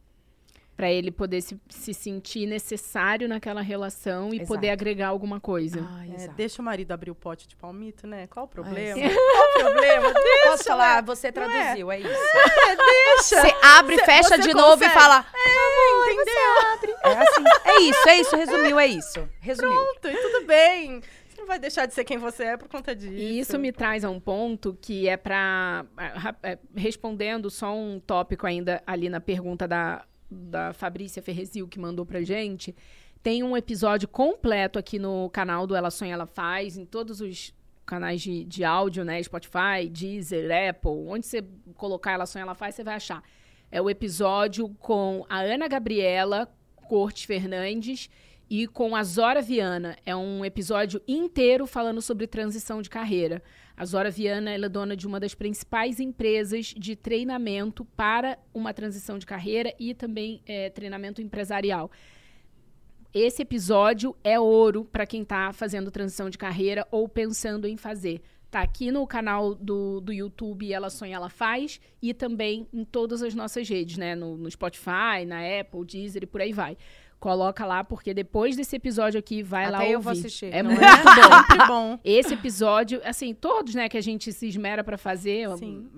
[0.74, 4.48] Pra ele poder se, se sentir necessário naquela relação e Exato.
[4.48, 5.86] poder agregar alguma coisa.
[5.98, 8.26] Ai, É, deixa o marido abrir o pote de palmito, né?
[8.28, 8.94] Qual o problema?
[8.98, 9.14] sim.
[9.14, 10.14] Qual o problema?
[10.44, 11.02] Posso falar?
[11.04, 12.08] Você traduziu, é, isso.
[12.08, 13.42] Deixa.
[13.42, 14.94] Você abre, Cê- fecha você de novo e consegue.
[14.94, 15.26] fala.
[16.12, 16.96] Entendeu?
[17.04, 17.44] É assim.
[17.66, 18.36] É isso, é isso.
[18.36, 19.28] Resumiu, é isso.
[19.38, 19.74] Resumiu.
[19.74, 21.02] Pronto, e tudo bem.
[21.50, 23.12] Vai deixar de ser quem você é por conta disso.
[23.12, 25.84] E isso me traz a um ponto que é para
[26.76, 32.22] respondendo só um tópico ainda ali na pergunta da, da Fabrícia Ferrezil que mandou pra
[32.22, 32.72] gente.
[33.20, 37.52] Tem um episódio completo aqui no canal do Ela Sonha Ela Faz, em todos os
[37.84, 39.20] canais de, de áudio, né?
[39.20, 41.44] Spotify, Deezer, Apple, onde você
[41.74, 43.24] colocar Ela Sonha Ela Faz, você vai achar.
[43.72, 48.08] É o episódio com a Ana Gabriela Cortes Fernandes
[48.50, 49.96] e com a Zora Viana.
[50.04, 53.40] É um episódio inteiro falando sobre transição de carreira.
[53.76, 59.18] A Zora Viana é dona de uma das principais empresas de treinamento para uma transição
[59.18, 61.92] de carreira e também é, treinamento empresarial.
[63.14, 68.20] Esse episódio é ouro para quem está fazendo transição de carreira ou pensando em fazer.
[68.50, 73.22] Tá aqui no canal do, do YouTube Ela Sonha, Ela Faz e também em todas
[73.22, 74.16] as nossas redes, né?
[74.16, 76.76] No, no Spotify, na Apple, Deezer e por aí vai.
[77.20, 80.04] Coloca lá, porque depois desse episódio aqui, vai Até lá eu ouvir.
[80.04, 80.46] vou assistir.
[80.46, 80.88] É Não muito é?
[81.04, 81.36] bom.
[81.50, 81.98] Sempre bom.
[82.02, 85.46] Esse episódio, assim, todos, né, que a gente se esmera para fazer,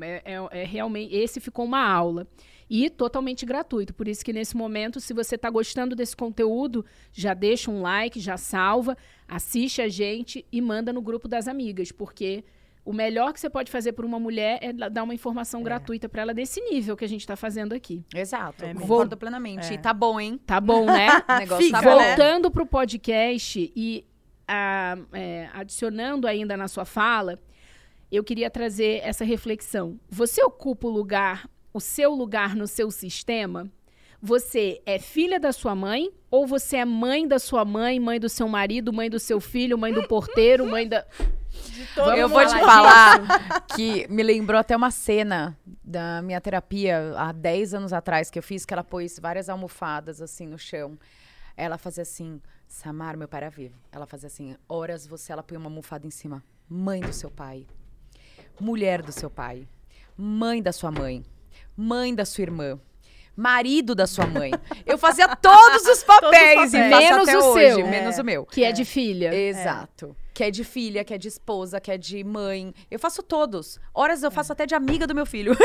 [0.01, 2.27] é, é- é realmente, esse ficou uma aula.
[2.69, 3.93] E totalmente gratuito.
[3.95, 8.19] Por isso que nesse momento, se você está gostando desse conteúdo, já deixa um like,
[8.19, 8.97] já salva,
[9.29, 12.43] assiste a gente e manda no grupo das amigas, porque
[12.85, 16.09] o melhor que você pode fazer por uma mulher é da- dar uma informação gratuita
[16.09, 18.05] para ela desse nível que a gente está fazendo aqui.
[18.15, 18.65] Exato.
[18.65, 19.71] É concordo plenamente.
[19.71, 19.75] É.
[19.75, 20.41] E tá bom, hein?
[20.47, 21.07] Tá bom, né?
[21.29, 21.99] O negócio Fica, tá bom.
[21.99, 22.09] né?
[22.17, 24.05] Voltando pro podcast e
[24.49, 27.39] ah, é, adicionando ainda na sua fala,
[28.11, 29.99] eu queria trazer essa reflexão.
[30.11, 33.67] Você ocupa o lugar o seu lugar no seu sistema,
[34.23, 38.29] você é filha da sua mãe ou você é mãe da sua mãe, mãe do
[38.29, 41.05] seu marido, mãe do seu filho, mãe do porteiro, mãe da.
[41.95, 47.15] Todo eu vou te falar falar que me lembrou até uma cena da minha terapia
[47.17, 50.97] há 10 anos atrás que eu fiz, que ela pôs várias almofadas assim no chão.
[51.57, 53.75] Ela fazia assim, Samar, meu pai era vivo.
[53.91, 56.45] Ela fazia assim, horas você, ela põe uma almofada em cima.
[56.69, 57.67] Mãe do seu pai.
[58.61, 59.69] Mulher do seu pai.
[60.17, 61.25] Mãe da sua mãe.
[61.77, 62.79] Mãe da sua irmã.
[63.37, 64.51] Marido da sua mãe.
[64.85, 66.91] Eu fazia todos os papéis, e papéis.
[67.09, 67.87] faço Menos o hoje, seu.
[67.87, 68.45] menos o meu.
[68.47, 69.35] Que é, de filha.
[69.35, 70.15] Exato.
[70.35, 72.75] Que é de filha, que é de esposa, que é de mãe.
[72.91, 73.79] Eu faço todos.
[73.95, 75.55] Horas eu faço até de amiga do meu filho.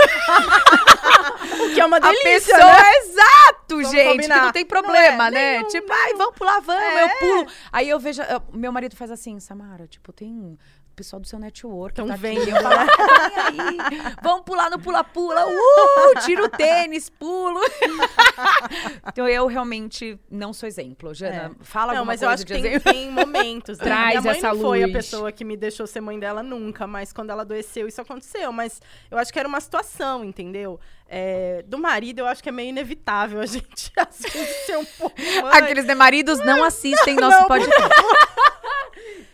[1.60, 2.92] O que é uma A delícia, pessoa, né?
[2.98, 4.36] exato, gente, combinar.
[4.40, 5.58] que não tem problema, Não é, né?
[5.58, 7.04] nenhum, tipo, ai, vamos pular, vamos, É.
[7.04, 7.48] eu pulo.
[7.72, 10.58] Aí eu vejo, eu- meu marido faz assim, Samara, tipo, tem
[10.98, 12.22] pessoal do seu network Tão tá aqui.
[12.24, 13.78] vendo, Eu falo, "Ah, vem aí,
[14.24, 17.60] vamos pular no pula-pula, uh, tiro o tênis, pulo.
[19.08, 21.14] então eu realmente não sou exemplo.
[21.14, 22.92] Jana, fala Não, alguma mas eu coisa acho que de tem, exemplo.
[22.94, 23.78] tem momentos.
[23.78, 23.84] né?
[23.86, 24.94] Traz Minha mãe essa não foi a luz.
[24.98, 28.52] pessoa que me deixou ser mãe dela nunca, mas quando ela adoeceu, isso aconteceu.
[28.52, 28.82] Mas
[29.12, 30.80] eu acho que era uma situação, entendeu?
[31.08, 34.86] É, do marido, eu acho que é meio inevitável a gente às vezes ser um
[34.86, 35.52] pouco mãe.
[35.54, 37.94] Aqueles de maridos não assistem nosso não, podcast.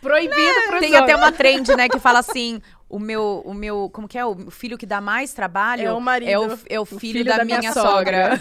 [0.04, 1.02] Proibido pros Tem homens.
[1.02, 4.24] até uma trend, né, que fala assim: o meu, o meu, como que é?
[4.24, 6.30] O filho que dá mais trabalho É o marido.
[6.30, 8.36] é o, é o filho, da, minha, sogra.
[8.36, 8.40] sogra.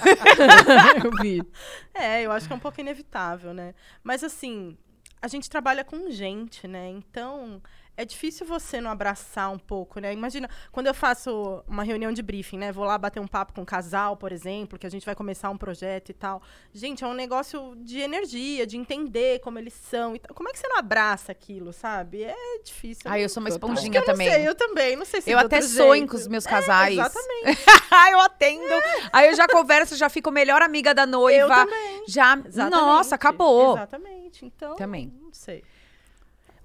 [1.03, 1.41] Eu vi.
[1.93, 3.73] É, eu acho que é um pouco inevitável, né?
[4.03, 4.77] Mas assim,
[5.21, 6.89] a gente trabalha com gente, né?
[6.89, 7.61] Então,
[7.95, 10.11] é difícil você não abraçar um pouco, né?
[10.11, 12.71] Imagina, quando eu faço uma reunião de briefing, né?
[12.71, 15.49] Vou lá bater um papo com um casal, por exemplo, que a gente vai começar
[15.49, 16.41] um projeto e tal.
[16.73, 20.19] Gente, é um negócio de energia, de entender como eles são e.
[20.33, 22.23] Como é que você não abraça aquilo, sabe?
[22.23, 23.03] É difícil.
[23.05, 24.29] Ai, eu sou uma esponjinha eu também.
[24.31, 26.09] sei, eu também, não sei se Eu até sonho jeito.
[26.11, 26.93] com os meus É, casais.
[26.97, 27.59] exatamente.
[27.91, 28.63] Ai, eu atendo.
[29.11, 31.39] Aí eu já converso, já fico melhor amiga da noiva.
[31.41, 32.03] Eu também.
[32.07, 32.71] Já, Exatamente.
[32.81, 33.75] nossa, acabou.
[33.77, 34.45] Exatamente.
[34.45, 35.13] Então, Também.
[35.21, 35.63] não sei.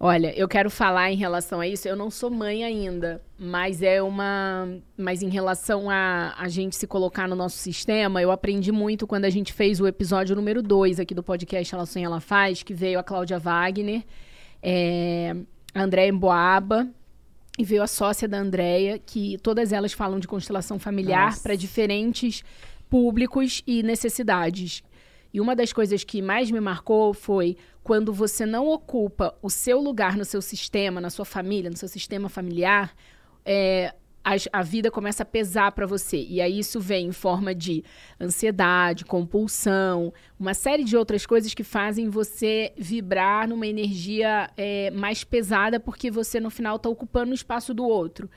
[0.00, 1.88] Olha, eu quero falar em relação a isso.
[1.88, 4.68] Eu não sou mãe ainda, mas é uma.
[4.96, 9.24] Mas em relação a a gente se colocar no nosso sistema, eu aprendi muito quando
[9.24, 12.72] a gente fez o episódio número 2 aqui do podcast Ela Sonha, Ela Faz, que
[12.72, 14.04] veio a Cláudia Wagner,
[14.62, 15.34] é,
[15.74, 16.88] a Andréa Emboaba
[17.58, 22.44] e veio a sócia da Andréia, que todas elas falam de constelação familiar para diferentes
[22.88, 24.84] públicos e necessidades.
[25.34, 27.56] E uma das coisas que mais me marcou foi
[27.88, 31.88] quando você não ocupa o seu lugar no seu sistema, na sua família, no seu
[31.88, 32.94] sistema familiar,
[33.46, 36.18] é, as- a, vida começa a pesar para você.
[36.28, 37.82] E aí isso vem em forma de
[38.20, 45.24] ansiedade, compulsão, uma série de outras coisas que fazem você vibrar numa energia é, mais
[45.24, 48.28] pesada, porque você no final está ocupando o espaço do outro.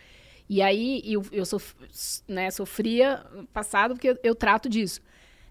[0.48, 1.76] E aí eu, eu sof-
[2.26, 5.02] né, sofria passado porque eu, eu trato disso.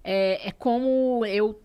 [0.02, 1.60] É, é como eu.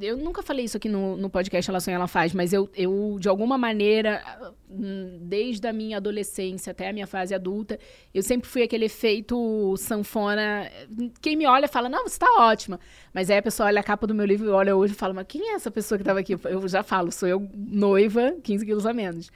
[0.00, 3.16] Eu nunca falei isso aqui no, no podcast Ela Sonha, Ela Faz, mas eu, eu,
[3.20, 4.22] de alguma maneira,
[5.20, 7.78] desde a minha adolescência até a minha fase adulta,
[8.12, 10.70] eu sempre fui aquele efeito sanfona.
[11.20, 12.78] Quem me olha fala, não, você tá ótima.
[13.12, 15.14] Mas aí a pessoa olha a capa do meu livro e olha hoje e fala,
[15.14, 16.36] mas quem é essa pessoa que tava aqui?
[16.44, 19.30] Eu já falo, sou eu noiva, 15 quilos a menos.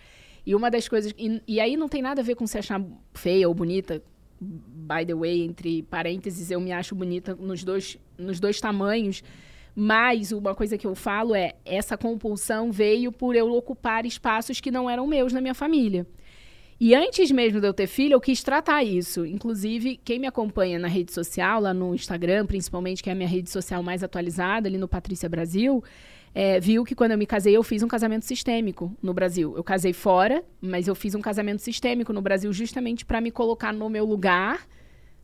[0.44, 1.14] E uma das coisas.
[1.16, 2.82] E, e aí não tem nada a ver com se achar
[3.14, 4.03] feia ou bonita.
[4.40, 9.22] By the way, entre parênteses, eu me acho bonita nos dois, nos dois tamanhos.
[9.75, 14.70] Mas uma coisa que eu falo é: essa compulsão veio por eu ocupar espaços que
[14.70, 16.07] não eram meus na minha família.
[16.85, 19.25] E antes mesmo de eu ter filho, eu quis tratar isso.
[19.25, 23.29] Inclusive, quem me acompanha na rede social, lá no Instagram, principalmente, que é a minha
[23.29, 25.83] rede social mais atualizada, ali no Patrícia Brasil,
[26.35, 29.55] é, viu que quando eu me casei, eu fiz um casamento sistêmico no Brasil.
[29.57, 33.73] Eu casei fora, mas eu fiz um casamento sistêmico no Brasil justamente para me colocar
[33.73, 34.66] no meu lugar,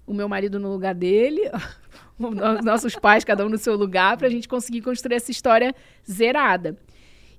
[0.08, 1.42] o meu marido no lugar dele,
[2.18, 5.74] os nossos pais, cada um no seu lugar, para a gente conseguir construir essa história
[6.10, 6.76] zerada.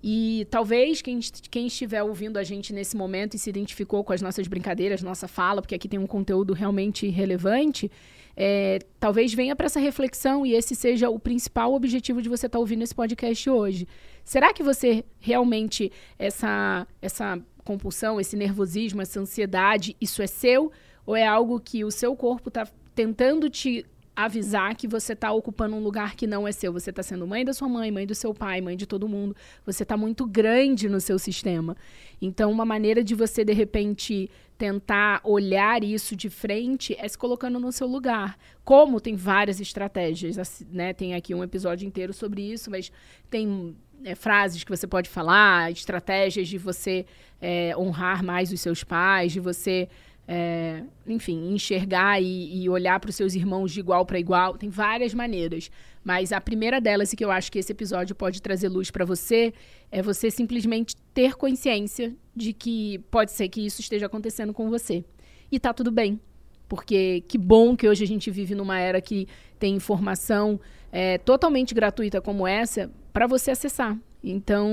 [0.02, 1.20] E talvez quem,
[1.52, 5.28] quem estiver ouvindo a gente nesse momento e se identificou com as nossas brincadeiras, nossa
[5.28, 7.92] fala, porque aqui tem um conteúdo realmente relevante,
[8.38, 12.60] é, talvez venha para essa reflexão e esse seja o principal objetivo de você estar
[12.60, 13.86] ouvindo esse podcast hoje.
[14.24, 20.72] Será que você realmente, essa, essa compulsão, esse nervosismo, essa ansiedade, isso é seu?
[21.10, 23.84] Ou é algo que o seu corpo está tentando te
[24.16, 26.72] avisar que você está ocupando um lugar que não é seu.
[26.72, 29.36] Você está sendo mãe da sua mãe, mãe do seu pai, mãe de todo mundo.
[29.66, 31.76] Você está muito grande no seu sistema.
[32.22, 37.60] Então, uma maneira de você, de repente, tentar olhar isso de frente é se colocando
[37.60, 38.38] no seu lugar.
[38.64, 40.94] Como tem várias estratégias, né?
[40.94, 42.92] Tem aqui um episódio inteiro sobre isso, mas
[43.32, 47.04] tem é, frases que você pode falar, estratégias de você
[47.42, 49.90] é, honrar mais os seus pais, de você
[50.32, 54.56] é, enfim, enxergar e, e olhar para os seus irmãos de igual para igual.
[54.56, 55.72] Tem várias maneiras.
[56.04, 59.04] Mas a primeira delas, e que eu acho que esse episódio pode trazer luz para
[59.04, 59.52] você,
[59.92, 65.04] é você simplesmente ter consciência de que pode ser que isso esteja acontecendo com você.
[65.52, 66.20] E tá tudo bem.
[66.68, 69.28] Porque que bom que hoje a gente vive numa era que
[69.58, 70.62] tem informação
[70.92, 73.98] é, totalmente gratuita como essa para você acessar.
[74.24, 74.70] Então,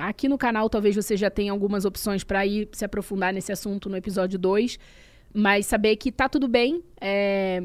[0.00, 3.88] aqui no canal talvez você já tenha algumas opções para ir se aprofundar nesse assunto
[3.88, 4.78] no episódio 2,
[5.32, 7.62] mas saber que tá tudo bem, é,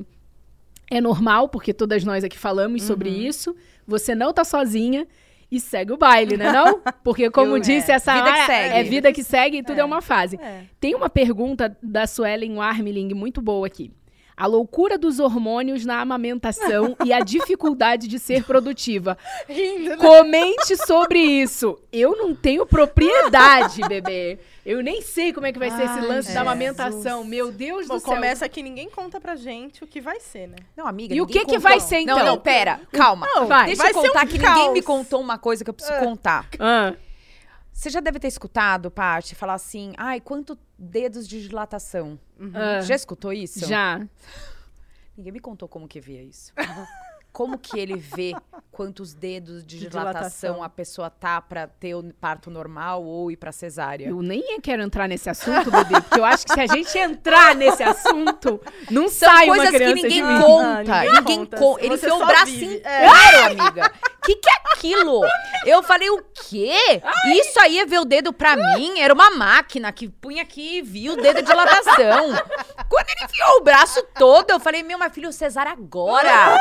[0.92, 2.88] é normal, porque todas nós aqui falamos uhum.
[2.88, 3.56] sobre isso.
[3.88, 5.08] Você não tá sozinha
[5.52, 6.82] e segue o baile, né não?
[7.04, 7.96] Porque como Eu, disse é.
[7.96, 8.76] essa vida que segue.
[8.76, 10.38] é vida que segue e tudo é, é uma fase.
[10.38, 10.64] É.
[10.80, 13.92] Tem uma pergunta da Suelen Warmling muito boa aqui
[14.36, 19.18] a loucura dos hormônios na amamentação e a dificuldade de ser produtiva.
[19.48, 19.98] Rindo, né?
[19.98, 21.80] Comente sobre isso.
[21.92, 24.40] Eu não tenho propriedade, bebê.
[24.66, 27.24] Eu nem sei como é que vai ser esse lance da amamentação.
[27.24, 28.14] Meu Deus Bom, do céu.
[28.14, 30.56] Começa que ninguém conta pra gente o que vai ser, né?
[30.76, 31.14] Não, amiga.
[31.14, 32.18] E o que que vai ser então?
[32.18, 32.80] Não, não, pera.
[32.92, 33.28] Calma.
[33.36, 33.68] Não, vai.
[33.68, 34.58] Deixa vai eu contar um que caos.
[34.58, 36.00] ninguém me contou uma coisa que eu preciso ah.
[36.00, 36.48] contar.
[36.60, 36.94] Ah.
[37.74, 42.20] Você já deve ter escutado, Paty, falar assim: ai, quanto dedos de dilatação?
[42.40, 42.50] Uhum.
[42.50, 43.66] Uh, já escutou isso?
[43.66, 44.06] Já.
[45.16, 46.54] Ninguém me contou como que via isso.
[47.34, 48.34] como que ele vê
[48.72, 53.32] quantos dedos de, de dilatação, dilatação, a pessoa tá para ter o parto normal ou
[53.32, 54.08] ir para cesárea?
[54.08, 57.56] Eu nem quero entrar nesse assunto, bebê, porque eu acho que se a gente entrar
[57.56, 60.84] nesse assunto, não São sai coisas uma criança que ninguém conta.
[60.84, 61.84] Não, ninguém, ninguém conta.
[61.84, 62.66] Ele enfiou o braço vive.
[62.66, 63.46] inteiro, é.
[63.46, 63.92] amiga.
[64.24, 65.22] Que que é aquilo?
[65.66, 67.02] Eu falei, o quê?
[67.04, 67.34] Ai.
[67.34, 69.00] Isso aí é ver o dedo pra mim?
[69.00, 72.32] Era uma máquina que punha aqui e via o dedo de dilatação.
[72.90, 76.58] Quando ele enfiou o braço todo, eu falei, meu, meu filho, cesárea agora.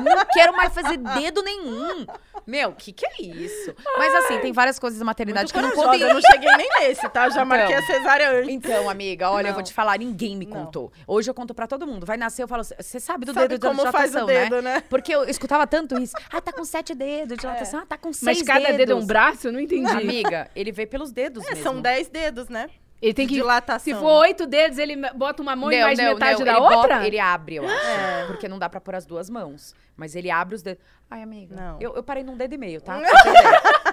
[0.00, 2.06] Não quero mais fazer dedo nenhum.
[2.46, 3.74] Meu, o que, que é isso?
[3.98, 6.02] Mas assim, tem várias coisas da maternidade Muito que não contem.
[6.02, 7.28] Eu não cheguei nem nesse, tá?
[7.28, 8.54] Já então, marquei a cesárea antes.
[8.54, 9.50] Então, amiga, olha, não.
[9.50, 10.64] eu vou te falar, ninguém me não.
[10.64, 10.92] contou.
[11.06, 12.06] Hoje eu conto pra todo mundo.
[12.06, 14.62] Vai nascer, eu falo, você sabe do sabe dedo de como dilatação, faz o dedo,
[14.62, 14.74] né?
[14.74, 14.84] né?
[14.88, 16.14] Porque eu escutava tanto isso.
[16.32, 17.80] Ah, tá com sete dedos de dilatação.
[17.80, 17.82] É.
[17.82, 18.76] Ah, tá com seis Mas cada dedos.
[18.76, 19.48] dedo é um braço?
[19.48, 19.90] Eu não entendi.
[19.90, 21.62] Amiga, ele vê pelos dedos é, mesmo.
[21.62, 22.68] São dez dedos, né?
[23.00, 23.34] Ele tem que.
[23.34, 23.94] Dilatação.
[23.94, 26.52] Se for oito dedos, ele bota uma mão não, e mais não, metade não, da
[26.52, 26.96] ele outra?
[26.96, 27.86] Bota, ele abre, eu acho.
[27.86, 28.26] É.
[28.26, 29.74] Porque não dá pra pôr as duas mãos.
[29.96, 30.82] Mas ele abre os dedos.
[31.10, 31.56] Ai, amiga.
[31.56, 31.80] Não.
[31.80, 33.00] Eu, eu parei num dedo e meio, tá?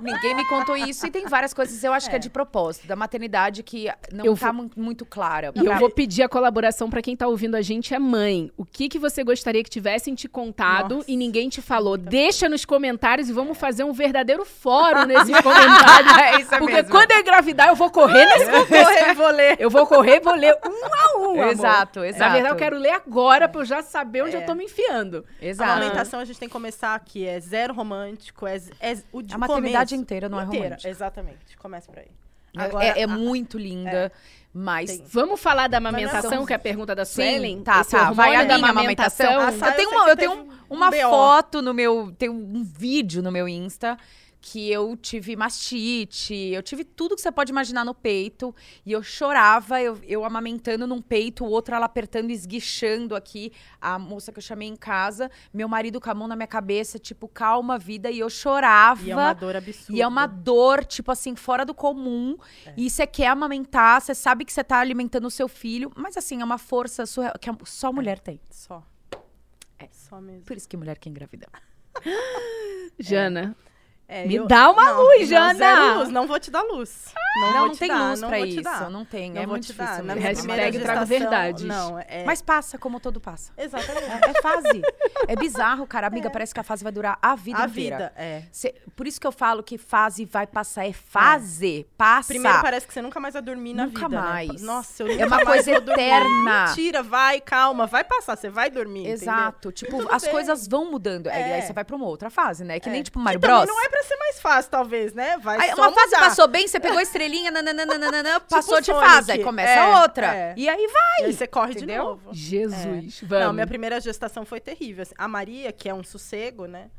[0.00, 1.06] Ninguém me contou isso.
[1.06, 2.10] E tem várias coisas, eu acho é.
[2.10, 4.70] que é de propósito, da maternidade que não eu tá vou...
[4.76, 5.52] muito clara.
[5.54, 8.50] E eu vou pedir a colaboração para quem tá ouvindo a gente, é mãe.
[8.56, 11.10] O que, que você gostaria que tivessem te contado Nossa.
[11.10, 11.96] e ninguém te falou?
[11.96, 16.18] Deixa nos comentários e vamos fazer um verdadeiro fórum nesses comentários.
[16.18, 16.90] é isso Porque mesmo.
[16.90, 19.56] quando eu engravidar, eu vou correr nesse Eu vou correr e vou ler.
[19.58, 21.48] Eu vou correr e vou ler um a um, amor.
[21.48, 22.20] Exato, exato.
[22.24, 24.42] Na verdade, eu quero ler agora pra eu já saber onde é.
[24.42, 25.24] eu tô me enfiando.
[25.40, 25.70] Exato.
[25.70, 27.26] A amamentação a gente tem que começar aqui.
[27.26, 30.88] É zero romântico, é, é o de A maternidade inteira não é romântica romântica.
[30.88, 31.56] Exatamente.
[31.56, 32.10] Começa por aí.
[32.56, 33.90] É, Agora, é, é a, muito linda.
[33.90, 34.10] É.
[34.52, 35.04] Mas Tem.
[35.08, 37.58] vamos falar da amamentação, que é a pergunta da Suelen?
[37.58, 38.12] Sim, tá, Esse tá.
[38.12, 39.40] Vai a da amamentação.
[39.40, 39.68] amamentação.
[39.68, 43.48] Eu tenho uma, eu tenho uma um foto no meu, tem um vídeo no meu
[43.48, 43.98] Insta
[44.46, 48.54] que eu tive mastite, eu tive tudo que você pode imaginar no peito.
[48.84, 53.54] E eu chorava, eu, eu amamentando num peito, o outro ela apertando, esguichando aqui.
[53.80, 56.98] A moça que eu chamei em casa, meu marido com a mão na minha cabeça,
[56.98, 58.10] tipo, calma, vida.
[58.10, 59.02] E eu chorava.
[59.02, 59.98] E é uma dor absurda.
[59.98, 62.36] E é uma dor, tipo assim, fora do comum.
[62.66, 62.74] É.
[62.76, 65.90] E você quer amamentar, você sabe que você tá alimentando o seu filho.
[65.96, 68.20] Mas assim, é uma força surreal, que só mulher é.
[68.20, 68.40] tem.
[68.50, 68.86] Só.
[69.78, 69.88] É.
[69.90, 70.44] Só mesmo.
[70.44, 71.62] Por isso que mulher quer engravidar.
[73.00, 73.56] Jana,
[74.06, 75.94] é, Me eu, dá uma não, luz, Jana!
[75.94, 77.06] Luz, não vou te dar luz.
[77.36, 78.90] Não, não, não tem dar, luz pra isso.
[78.90, 80.04] Não tem, não é muito difícil.
[80.04, 81.64] Na minha Hashtag traga verdade.
[81.64, 82.22] Não, é...
[82.26, 83.52] Mas passa como todo passa.
[83.56, 84.04] Exatamente.
[84.04, 84.82] É, é fase.
[85.26, 86.06] é bizarro, cara.
[86.06, 86.30] Amiga, é.
[86.30, 87.96] parece que a fase vai durar a vida a inteira.
[87.96, 88.42] A vida, é.
[88.52, 90.86] Cê, por isso que eu falo que fase vai passar.
[90.86, 91.80] É fase.
[91.80, 91.94] É.
[91.96, 92.28] Passa.
[92.28, 94.28] Primeiro parece que você nunca mais vai dormir na nunca vida, né?
[94.28, 94.48] mais.
[94.48, 94.66] Né?
[94.66, 96.66] Nossa, eu nunca É uma coisa eterna.
[96.66, 97.86] Mentira, vai, calma.
[97.86, 99.70] Vai passar, você vai dormir, Exato.
[99.70, 99.72] Entendeu?
[99.72, 100.30] Tipo, as bem.
[100.30, 101.28] coisas vão mudando.
[101.28, 102.78] Aí você vai pra uma outra fase, né?
[102.78, 103.66] Que nem, tipo, Mario Bros.
[103.66, 105.38] não é pra ser mais fácil, talvez, né?
[105.38, 106.28] Vai aí, só Uma fase mudar.
[106.28, 107.94] passou bem, você pegou a estrelinha, nananana,
[108.40, 110.34] tipo passou de fase, aí começa é, outra.
[110.34, 110.54] É.
[110.56, 111.20] E aí vai.
[111.20, 112.02] E aí você corre entendeu?
[112.02, 112.30] de novo.
[112.32, 113.40] Jesus, é.
[113.40, 115.02] Não, minha primeira gestação foi terrível.
[115.02, 116.90] Assim, a Maria, que é um sossego, né?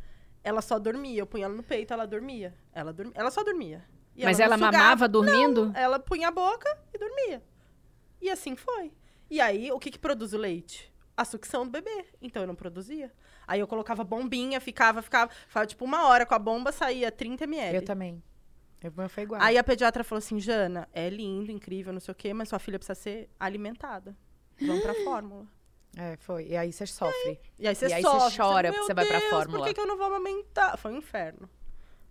[0.42, 1.20] Ela só dormia.
[1.20, 2.54] Eu punha ela no peito, ela dormia.
[2.74, 3.84] Ela, dormia, ela só dormia.
[4.16, 5.66] E Mas ela, ela mamava dormindo?
[5.66, 7.44] Não, ela punha a boca e dormia.
[8.22, 8.94] E assim foi.
[9.30, 10.94] E aí, o que, que produz o leite?
[11.18, 12.06] A sucção do bebê.
[12.22, 13.12] Então eu não produzia.
[13.48, 17.44] Aí eu colocava bombinha, ficava, ficava, ficava tipo uma hora com a bomba, saía 30
[17.46, 17.76] ml.
[17.78, 18.22] Eu também.
[18.84, 19.42] Eu foi igual.
[19.42, 22.60] Aí a pediatra falou assim: Jana, é lindo, incrível, não sei o quê, mas sua
[22.60, 24.16] filha precisa ser alimentada.
[24.60, 25.46] Vamos pra fórmula.
[25.98, 26.48] É, foi.
[26.48, 27.40] E aí você sofre.
[27.58, 28.20] E aí você e aí sofre.
[28.20, 29.60] você chora porque você vai pra fórmula.
[29.60, 30.78] Por que, que eu não vou amamentar?
[30.78, 31.50] Foi um inferno.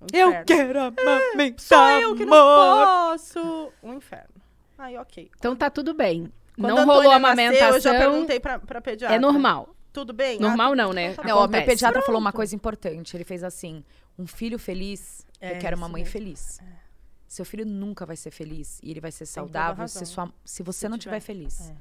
[0.01, 0.37] Um inferno.
[0.39, 1.39] Eu quero amamentar.
[1.39, 3.73] É, só eu que não posso.
[3.83, 4.41] Um inferno.
[4.79, 5.31] Aí, ok.
[5.37, 6.33] Então tá tudo bem.
[6.57, 7.71] Quando não a rolou Antônia amamentação.
[7.73, 9.17] Nasceu, eu já perguntei pra, pra pediatra.
[9.17, 9.75] é normal.
[9.93, 10.39] Tudo bem?
[10.41, 11.15] Normal Ah, não, né?
[11.15, 12.37] tá Não, ó, meu pediatra falou uma Pronto.
[12.41, 13.17] coisa importante.
[13.17, 13.85] Ele fez assim:
[14.19, 16.13] um filho feliz, É, eu quero uma mãe mesmo.
[16.13, 16.61] feliz.
[17.29, 20.63] Seu filho nunca vai ser feliz e ele vai ser a saudável se, sua, se
[20.63, 21.17] você Se não tiver.
[21.19, 21.71] estiver feliz.
[21.71, 21.75] É.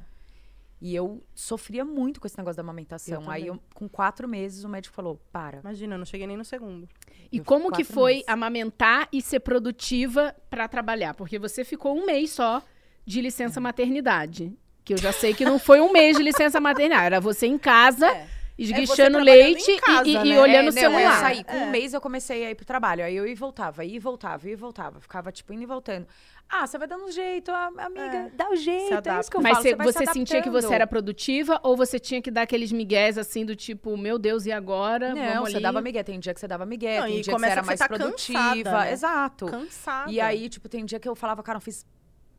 [0.81, 3.23] E eu sofria muito com esse negócio da amamentação.
[3.23, 5.59] Eu Aí, eu, com quatro meses, o médico falou: para.
[5.59, 6.87] Imagina, eu não cheguei nem no segundo.
[7.31, 8.27] E Eu como que foi meses.
[8.27, 11.13] amamentar e ser produtiva pra trabalhar?
[11.13, 12.61] Porque você ficou um mês só
[13.05, 14.55] de licença maternidade.
[14.83, 17.05] Que eu já sei que não foi um mês de licença maternidade.
[17.05, 18.27] Era você em casa, É.
[18.57, 20.39] esguichando trabalhando leite casa, e, e- e né?
[20.41, 21.19] olhando É, o não, Eu celular.
[21.21, 21.61] saí, com É.
[21.63, 23.03] um mês eu comecei a ir pro trabalho.
[23.03, 24.99] Aí eu ia e voltava, ia e voltava, ia e voltava.
[24.99, 26.05] Ficava, tipo, indo e voltando.
[26.49, 28.29] Ah, você vai dando um jeito, amiga, É.
[28.35, 29.09] dá o jeito.
[29.09, 31.59] É isso que eu Mas falo, cê- você, se você sentia que você era produtiva
[31.63, 35.15] ou você tinha que dar aqueles migués assim do tipo, meu Deus, e agora?
[35.15, 35.63] Não, Vamos você ali.
[35.63, 36.03] dava migué.
[36.03, 37.79] Tem dia que você dava migué, Não, tem e dia que você era que mais
[37.79, 38.39] você tá produtiva.
[38.39, 38.91] cansada, né?
[38.91, 39.45] Exato.
[39.47, 40.11] Cansada.
[40.11, 41.85] E aí, tipo, tem dia que eu falava, cara, não fiz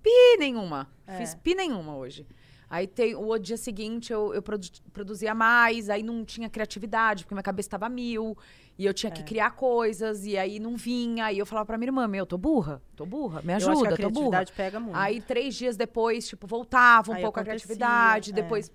[0.05, 0.87] pi nenhuma.
[1.07, 1.17] É.
[1.19, 2.27] Fiz pi nenhuma hoje.
[2.71, 7.35] Aí tem, o dia seguinte eu, eu produ- produzia mais, aí não tinha criatividade, porque
[7.35, 8.37] minha cabeça estava mil,
[8.77, 9.25] e eu tinha que É.
[9.25, 11.27] criar coisas, e aí não vinha.
[11.27, 13.73] Aí eu falava pra minha irmã, meu, tô burra, tô burra, me eu acho que
[13.73, 14.31] ajuda, a tô burra.
[14.31, 14.97] criatividade pega muito.
[14.97, 18.35] Aí três dias depois, tipo, voltava um Aí pouco a criatividade, é.
[18.35, 18.73] depois.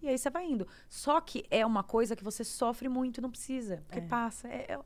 [0.00, 0.66] E aí você vai indo.
[0.88, 3.82] Só que é uma coisa que você sofre muito, não precisa.
[3.86, 4.02] Porque É.
[4.06, 4.48] passa.
[4.48, 4.78] É,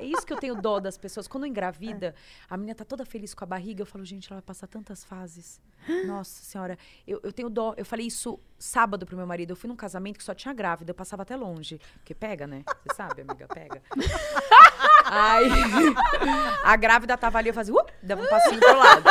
[0.00, 1.26] é- é isso que eu tenho dó das pessoas.
[1.28, 2.14] Quando engravida,
[2.48, 5.04] a menina tá toda feliz com a barriga, eu falo, gente, ela vai passar tantas
[5.04, 5.60] fases.
[6.06, 7.74] Nossa senhora, eu, eu tenho dó.
[7.76, 9.50] Eu falei isso sábado pro meu marido.
[9.50, 11.78] Eu fui num casamento que só tinha grávida, eu passava até longe.
[11.94, 12.64] Porque pega, né?
[12.66, 13.82] Você sabe, amiga, pega.
[15.06, 15.50] Aí
[16.64, 19.02] a grávida tava ali, eu fazia, uh, dava um passinho pro lado.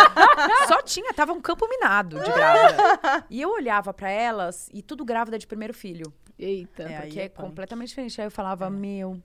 [0.67, 3.25] Só tinha, tava um campo minado de grávida.
[3.29, 6.11] E eu olhava pra elas e tudo grávida de primeiro filho.
[6.37, 6.83] Eita.
[6.83, 8.19] É, Porque é é completamente diferente.
[8.19, 9.21] Aí eu falava, meu,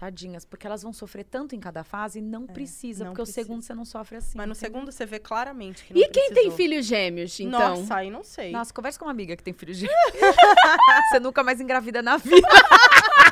[0.00, 3.40] tadinhas, porque elas vão sofrer tanto em cada fase, não precisa, É, não porque precisa.
[3.42, 4.36] o segundo você não sofre assim.
[4.38, 4.68] Mas no entendeu?
[4.78, 6.56] segundo você vê claramente que não E quem tem precisou.
[6.56, 7.76] filhos gêmeos, então?
[7.76, 8.50] Nossa, aí não sei.
[8.50, 9.86] Nossa, conversa com uma amiga que tem filho de.
[11.10, 12.48] você nunca mais engravida na vida.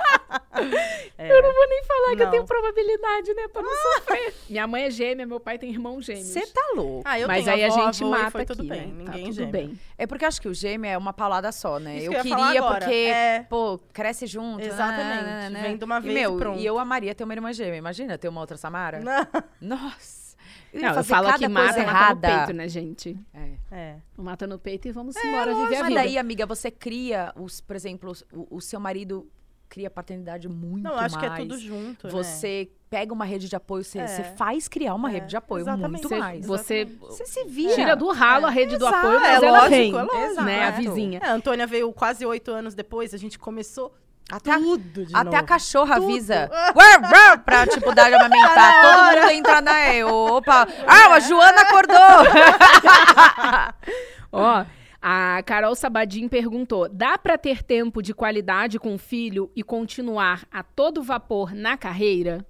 [1.17, 1.29] É.
[1.39, 2.31] Eu não vou nem falar que eu Não.
[2.31, 4.35] tenho probabilidade, né, pra não sofrer.
[4.49, 6.27] Minha mãe é gêmea, meu pai tem irmão gêmeos.
[6.27, 7.03] Você tá louco.
[7.05, 8.81] Ah, eu Mas tenho aí a gente avô, e mata foi aqui, tudo bem.
[8.87, 8.87] né?
[8.87, 9.51] Ninguém tá tudo gêmeo.
[9.53, 9.81] bem.
[9.97, 11.97] É porque eu acho que o gêmeo é uma paulada só, né?
[11.99, 12.79] Isso eu que eu ia falar queria agora.
[12.85, 13.47] porque, É.
[13.49, 14.65] pô, cresce junto.
[14.65, 15.25] Exatamente.
[15.25, 16.61] né, né, Vem de uma e, vez meu, e pronto.
[16.61, 17.77] E eu amaria ter uma irmã gêmea.
[17.79, 19.01] Imagina ter uma outra Samara.
[19.01, 19.27] Não.
[19.61, 20.29] Nossa.
[20.73, 23.19] Não, eu falo que mata, mata no peito, né, gente?
[23.35, 23.49] É.
[23.73, 23.97] É.
[24.17, 26.01] Mata no peito e vamos embora viver a Mas vida.
[26.03, 29.27] daí, amiga, você cria, os, por exemplo, o, o seu marido
[29.69, 31.35] cria paternidade muito Não, eu acho mais.
[31.35, 32.13] que é tudo junto, né?
[32.13, 34.07] Você pega uma rede de apoio, você, É.
[34.07, 35.91] você faz criar uma É, rede de apoio exatamente.
[35.91, 36.47] muito Você- mais.
[36.47, 37.75] você Você se vira.
[37.75, 40.43] tira do ralo a rede do Exato, apoio, é mas ela lógico, vem, é lógico.
[40.43, 41.21] né, a vizinha.
[41.23, 43.95] É, a Antônia veio quase oito anos depois, a gente começou
[44.31, 45.47] Até a, tudo de até a novo.
[45.47, 46.09] cachorra Tudo.
[46.11, 46.51] avisa.
[47.45, 48.81] Pra, tipo, dar de amamentar.
[48.83, 49.73] Todo mundo entra na...
[50.07, 50.67] Opa.
[50.87, 51.99] Ah, a Joana acordou.
[54.33, 54.65] Ó,
[55.01, 60.47] a Carol Sabadim perguntou: dá pra ter tempo de qualidade com o filho e continuar
[60.51, 62.45] a todo vapor na carreira?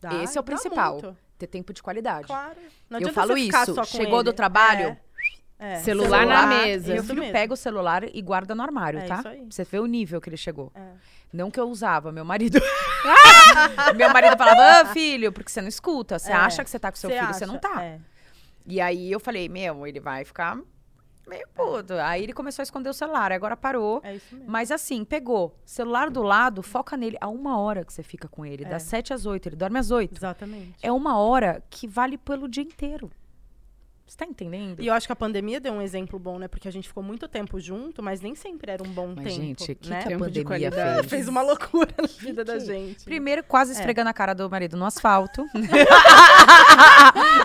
[0.00, 1.16] Dá, Esse é o principal.
[1.38, 2.26] Ter tempo de qualidade.
[2.26, 2.58] Claro.
[2.90, 3.74] Não Eu falo você ficar isso.
[3.74, 4.36] só com Chegou do ele.
[4.36, 4.96] trabalho,
[5.58, 5.76] É, é.
[5.80, 6.92] Celular na mesa.
[6.94, 7.32] Meu filho mesmo.
[7.32, 9.18] pega o celular e guarda no armário, É tá?
[9.18, 9.38] isso aí.
[9.38, 10.70] Pra Você vê o nível que ele chegou.
[10.74, 10.92] É.
[11.32, 12.60] Não que eu usava, meu marido.
[13.96, 16.18] meu marido falava, ah, filho, porque você não escuta.
[16.18, 16.34] Você É.
[16.34, 17.82] acha que você tá com seu Você filho, você não tá.
[17.84, 17.98] É.
[18.66, 20.58] E aí eu falei, meu, ele vai ficar
[21.28, 21.92] meio puto.
[21.94, 24.00] Aí ele começou a esconder o celular, agora parou.
[24.02, 24.50] É isso mesmo.
[24.50, 25.54] Mas assim, pegou.
[25.64, 27.16] Celular do lado, foca nele.
[27.20, 28.64] Há uma hora que você fica com ele.
[28.64, 28.68] É.
[28.68, 29.48] Das sete às oito.
[29.48, 30.16] Ele dorme às oito.
[30.18, 30.74] Exatamente.
[30.82, 33.10] É uma hora que vale pelo dia inteiro.
[34.06, 34.80] Você tá entendendo?
[34.80, 36.48] E eu acho que a pandemia deu um exemplo bom, né?
[36.48, 39.36] Porque a gente ficou muito tempo junto, mas nem sempre era um bom Mas, tempo.
[39.36, 39.98] gente, que, né?
[39.98, 41.00] que a Tempo de pandemia qualidade.
[41.00, 41.10] fez?
[41.10, 43.04] Fez uma loucura na vida da que- gente.
[43.04, 43.74] Primeiro, quase É.
[43.74, 45.44] esfregando a cara do marido no asfalto.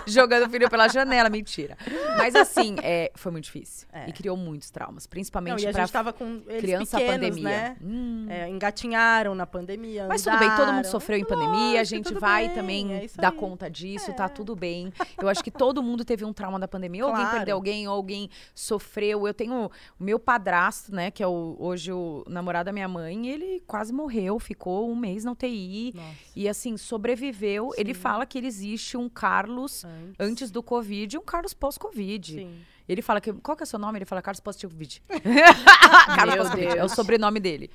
[0.06, 1.28] Jogando o filho pela janela.
[1.30, 1.76] Mentira.
[2.16, 3.86] Mas assim, é, foi muito difícil.
[3.92, 4.08] É.
[4.08, 5.04] E criou muitos traumas.
[5.04, 7.44] Não, Principalmente e a gente tava com eles criança pequenos, pandemia.
[7.48, 7.76] né?
[7.82, 8.26] Hum.
[8.28, 10.90] É, engatinharam na pandemia, Mas tudo bem, todo mundo andaram.
[10.90, 13.36] sofreu em pandemia, a gente vai bem, também é dar aí.
[13.36, 14.14] conta disso, É.
[14.14, 14.92] tá tudo bem.
[15.20, 17.04] Eu acho que todo mundo teve um trauma da pandemia.
[17.04, 17.36] Ou alguém Claro.
[17.38, 19.26] perdeu alguém, ou alguém sofreu.
[19.26, 23.28] Eu tenho o meu padrasto, né, que é o- hoje o namorado da minha mãe,
[23.28, 25.92] ele quase morreu, ficou um mês na UTI.
[25.94, 27.70] Nossa, E assim, sobreviveu.
[27.76, 28.00] Ele Sim.
[28.00, 30.16] fala que ele existe um Carlos antes.
[30.20, 32.32] antes do Covid e um Carlos pós-Covid.
[32.34, 32.60] Sim.
[32.88, 33.32] Ele fala que.
[33.32, 33.98] Qual que é o seu nome?
[33.98, 35.02] Ele fala Carlos pós-Covid.
[35.24, 36.78] Meu Carlos pós-Covid.
[36.78, 37.70] É o sobrenome dele.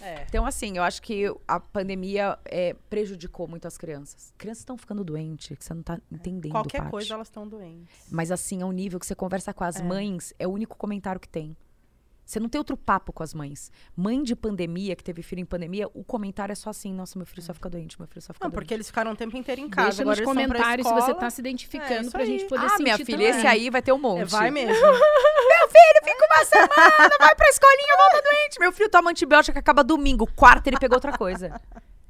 [0.00, 0.24] É.
[0.28, 4.34] Então, assim, eu acho que a pandemia é, prejudicou muito as crianças.
[4.36, 6.90] Crianças estão ficando doentes, que você não tá entendendo, Qualquer Paty.
[6.90, 7.88] coisa, elas estão doentes.
[8.10, 9.82] Mas assim, ao nível que você conversa com as É.
[9.82, 11.56] mães, é o único comentário que tem.
[12.24, 13.70] Você não tem outro papo com as mães.
[13.96, 17.26] Mãe de pandemia, que teve filho em pandemia, o comentário é só assim: nossa, meu
[17.26, 18.58] filho só fica doente, meu filho só fica Não, doente.
[18.60, 19.88] porque eles ficaram o tempo inteiro em casa.
[19.88, 22.48] Deixa agora nos comentários se você tá se identificando É, pra gente aí.
[22.48, 23.28] poder ah, sentir minha filha, também.
[23.30, 24.22] esse aí vai ter um monte.
[24.22, 24.72] É, vai mesmo.
[24.82, 28.60] Meu filho fica uma semana, vai pra escolinha, volta doente.
[28.60, 30.26] Meu filho toma antibiótico, acaba domingo.
[30.34, 31.60] Quarta, ele pegou outra coisa.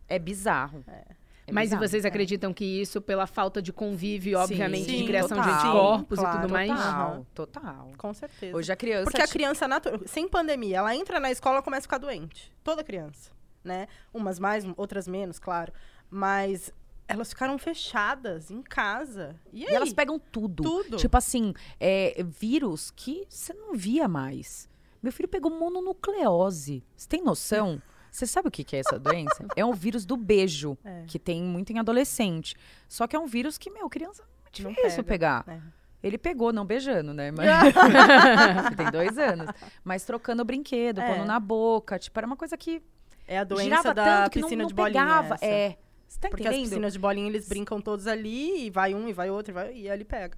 [0.09, 0.85] É bizarro.
[0.89, 1.22] É
[1.53, 1.89] Mas e bizarro.
[1.89, 5.59] vocês acreditam que isso, pela falta de convívio, obviamente, Sim, de criação de total.
[5.67, 6.69] anticorpos e Claro, tudo mais?
[6.71, 7.91] Total, total.
[7.97, 8.57] Com certeza.
[8.57, 9.05] Hoje a criança...
[9.05, 9.67] Porque a criança,
[10.07, 12.53] sem pandemia, ela entra na escola e começa a ficar doente.
[12.65, 13.31] Toda criança,
[13.63, 13.87] né?
[14.13, 15.73] Umas mais, outras menos, claro.
[16.11, 16.73] Mas
[17.09, 19.37] elas ficaram fechadas em casa.
[19.53, 20.63] E, E elas pegam tudo.
[20.63, 20.97] Tudo.
[20.97, 24.69] Tipo assim, é, vírus que você não via mais.
[25.03, 26.83] Meu filho pegou mononucleose.
[26.97, 27.83] Você tem noção?
[28.13, 29.45] Você sabe o que que é essa doença?
[29.57, 31.05] É um vírus do beijo, É.
[31.09, 32.55] que tem muito em adolescente.
[32.87, 35.45] Só que é um vírus que, meu, criança é Não difícil pega, pegar.
[35.49, 35.61] é.
[36.03, 37.31] Ele pegou, não beijando, né?
[37.31, 37.47] Mas...
[38.77, 39.47] tem dois anos.
[39.85, 41.15] Mas trocando brinquedo, É.
[41.15, 41.99] pondo na boca.
[41.99, 42.83] Tipo, era uma coisa que
[43.27, 45.01] É a doença girava da tanto que não, piscina não de bolinha.
[45.01, 45.35] pegava.
[45.37, 45.45] essa.
[45.47, 45.79] É.
[46.09, 49.13] Você tá Porque as piscinas de bolinha, eles brincam todos ali, e vai um, e
[49.15, 50.37] vai outro, e, vai, e ele pega.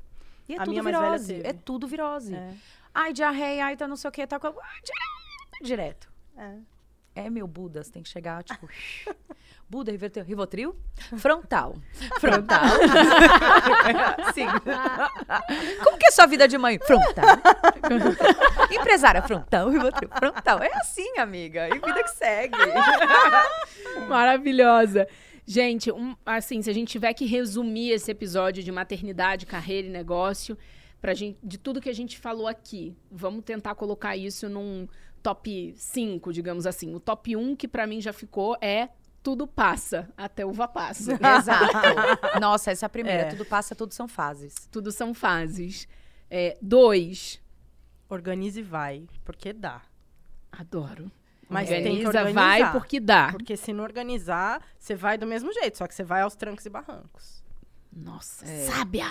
[0.49, 1.35] E é a tudo minha mais velha virose.
[1.35, 1.49] teve.
[1.49, 2.35] É tudo virose.
[2.37, 2.55] É.
[2.95, 4.47] Ai, diarreia, ai, tá não sei o que, tá com.
[4.49, 4.53] Ai,
[4.85, 5.64] direto.
[5.64, 6.12] Direto.
[6.37, 6.55] É.
[7.15, 8.69] É, meu Buda, você tem que chegar, tipo.
[9.71, 10.77] Buda, Rivotril, Rivotril?
[11.17, 11.77] Frontal.
[12.21, 12.61] Frontal.
[14.35, 14.47] Sim.
[15.83, 16.79] Como que é sua vida de mãe?
[16.79, 17.25] Frontal.
[18.71, 20.59] Empresária, frontal, Rivotril, frontal.
[20.62, 21.69] É assim, amiga.
[21.69, 22.57] E vida que segue.
[24.09, 25.09] Maravilhosa.
[25.47, 29.91] Gente, um- assim, se a gente tiver que resumir esse episódio de maternidade, carreira e
[29.91, 30.57] negócio,
[31.01, 34.89] pra gente, de tudo que a gente falou aqui, vamos tentar colocar isso num
[35.25, 36.95] top 5, digamos assim.
[36.95, 38.91] O top 1 que pra mim já ficou é
[39.22, 41.12] tudo passa, até uva passa.
[41.41, 42.39] Exato.
[42.41, 43.22] Nossa, essa é a primeira.
[43.22, 43.31] É.
[43.31, 44.55] Tudo passa, tudo são fases.
[44.70, 45.89] tudo são fases.
[46.31, 47.41] É, dois,
[48.09, 49.81] Organize e vai, porque dá.
[50.53, 51.11] adoro.
[51.49, 52.33] Mas tem que Organiza, organizar.
[52.61, 53.29] vai porque dá.
[53.33, 56.64] Porque se não organizar, você vai do mesmo jeito, só que você vai aos trancos
[56.66, 57.43] e barrancos.
[57.93, 58.66] Nossa, É.
[58.66, 59.07] sábia!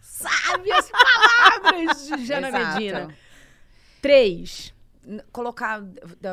[0.00, 2.74] Sábias palavras de Jana Exato.
[2.74, 3.14] Medina.
[4.00, 4.72] Três.
[5.32, 5.82] Colocar,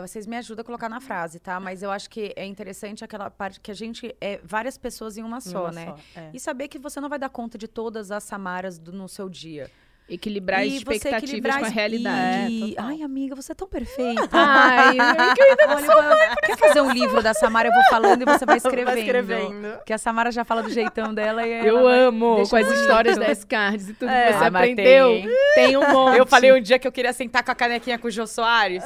[0.01, 1.57] vocês me ajudam a colocar na frase, tá?
[1.59, 5.24] Mas eu acho que é interessante aquela parte que a gente é várias pessoas em
[5.24, 5.86] uma Em só, uma né?
[5.86, 6.32] só, é.
[6.34, 9.30] E saber que você não vai dar conta de todas as Samaras do- no seu
[9.30, 9.72] dia.
[10.09, 12.51] Equilibrar as e expectativas equilibrar com a realidade.
[12.53, 12.75] E...
[12.77, 12.81] É.
[12.81, 14.29] Ai, amiga, você é tão perfeita.
[14.31, 17.67] Ai, eu querida, Olha, quer fazer um livro da Samara?
[17.67, 18.85] Eu vou falando e você vai escrevendo.
[18.85, 19.73] Vai escrevendo.
[19.79, 22.65] Porque a Samara já fala do jeitão dela e eu vai- amo deixa com as
[22.67, 22.81] bonito.
[22.81, 24.27] histórias das cards e tudo É.
[24.27, 25.07] que você Ah, aprendeu.
[25.09, 26.17] tem, Tem, um monte.
[26.19, 28.83] Eu falei um dia que eu queria sentar com a canequinha com o Jô Soares.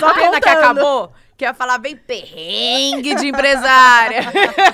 [0.00, 1.12] Só Pena que acabou.
[1.36, 4.20] Que ia falar bem perrengue de empresária.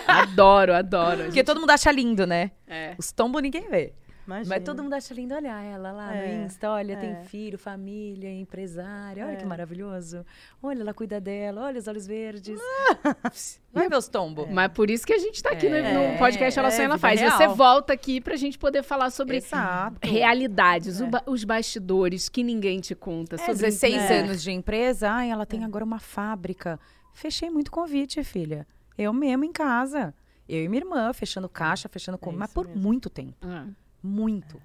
[0.07, 1.25] Adoro, adoro.
[1.25, 2.51] Porque todo mundo acha lindo, né?
[2.69, 2.95] É.
[2.99, 3.93] Os tombos ninguém vê.
[4.31, 4.55] Imagina.
[4.57, 6.71] Mas todo mundo acha lindo olhar ela lá É, no Insta.
[6.71, 6.97] Olha, é.
[6.97, 9.25] tem filho, família, empresária.
[9.27, 9.37] Olha É.
[9.37, 10.25] que maravilhoso.
[10.63, 11.63] Olha, ela cuida dela.
[11.67, 12.59] Olha os olhos verdes.
[13.73, 14.49] Vai ver os tombos.
[14.51, 16.85] Mas por isso que a gente tá aqui no- É, no podcast Ela é, Sonha,
[16.87, 17.21] Ela vida Faz.
[17.21, 17.37] real.
[17.39, 19.99] Você volta aqui pra gente poder falar sobre Exato.
[20.07, 21.07] realidades, É.
[21.07, 23.37] ba- os bastidores que ninguém te conta.
[23.37, 24.21] É, sobre 16 É.
[24.21, 25.11] anos de empresa.
[25.11, 26.79] Ai, ela tem agora uma fábrica.
[27.13, 28.67] Fechei muito convite, filha.
[28.97, 30.15] Eu mesmo em casa.
[30.49, 32.37] Eu e minha irmã, fechando caixa, fechando conta.
[32.39, 32.83] mas por mesmo.
[32.83, 33.37] muito tempo.
[33.43, 33.67] Ah,
[34.03, 34.61] Muito.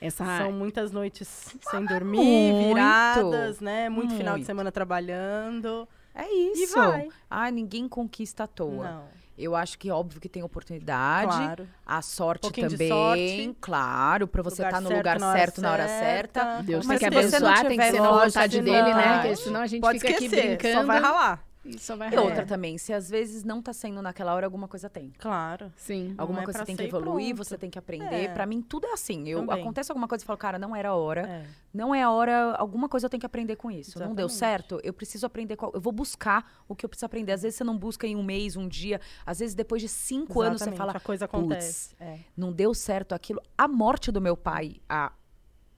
[0.00, 2.18] essa São muitas noites sem dormir,
[2.52, 2.74] Muito.
[2.74, 3.88] viradas, né?
[3.88, 4.46] Muito, final de Muito.
[4.46, 5.88] semana trabalhando.
[6.14, 6.74] É isso.
[6.74, 7.08] vai.
[7.30, 8.84] Ai, ninguém conquista à toa.
[8.90, 9.04] Não,
[9.38, 11.30] Eu acho que óbvio que tem oportunidade.
[11.36, 11.68] claro.
[11.84, 13.56] A sorte de também, sorte.
[13.60, 16.62] claro, pra você estar no certo lugar na certo na hora certa.
[16.62, 18.64] Deus com tem que Mas se você não abençoar, tem que ser na vontade, não
[18.64, 19.18] dele, né?
[19.20, 20.74] Porque senão a gente Pode fica aqui esquecer, brincando.
[20.80, 21.45] só vai ralar.
[21.66, 24.68] E só vai E outra também, se às vezes não tá sendo naquela hora, alguma
[24.68, 25.12] coisa tem.
[25.18, 25.72] Claro.
[25.76, 26.14] Sim.
[26.16, 27.44] Alguma é coisa pra você tem que evoluir, pronto.
[27.48, 28.24] você tem que aprender.
[28.24, 28.28] É.
[28.28, 29.28] Pra mim, tudo é assim.
[29.28, 29.60] Eu, Também.
[29.60, 31.22] acontece alguma coisa e falo, cara, não era a hora.
[31.22, 31.46] É.
[31.74, 33.98] Não é a hora, alguma coisa eu tenho que aprender com isso.
[33.98, 34.38] Não deu Exatamente.
[34.38, 34.80] certo?
[34.82, 35.56] Eu preciso aprender.
[35.56, 37.32] Qual, eu vou buscar o que eu preciso aprender.
[37.32, 39.00] Às vezes você não busca em um mês, um dia.
[39.24, 41.94] Às vezes depois de cinco anos você Exatamente, fala, a coisa acontece.
[42.00, 42.20] É.
[42.36, 43.40] não deu certo aquilo.
[43.56, 45.12] A morte do meu pai há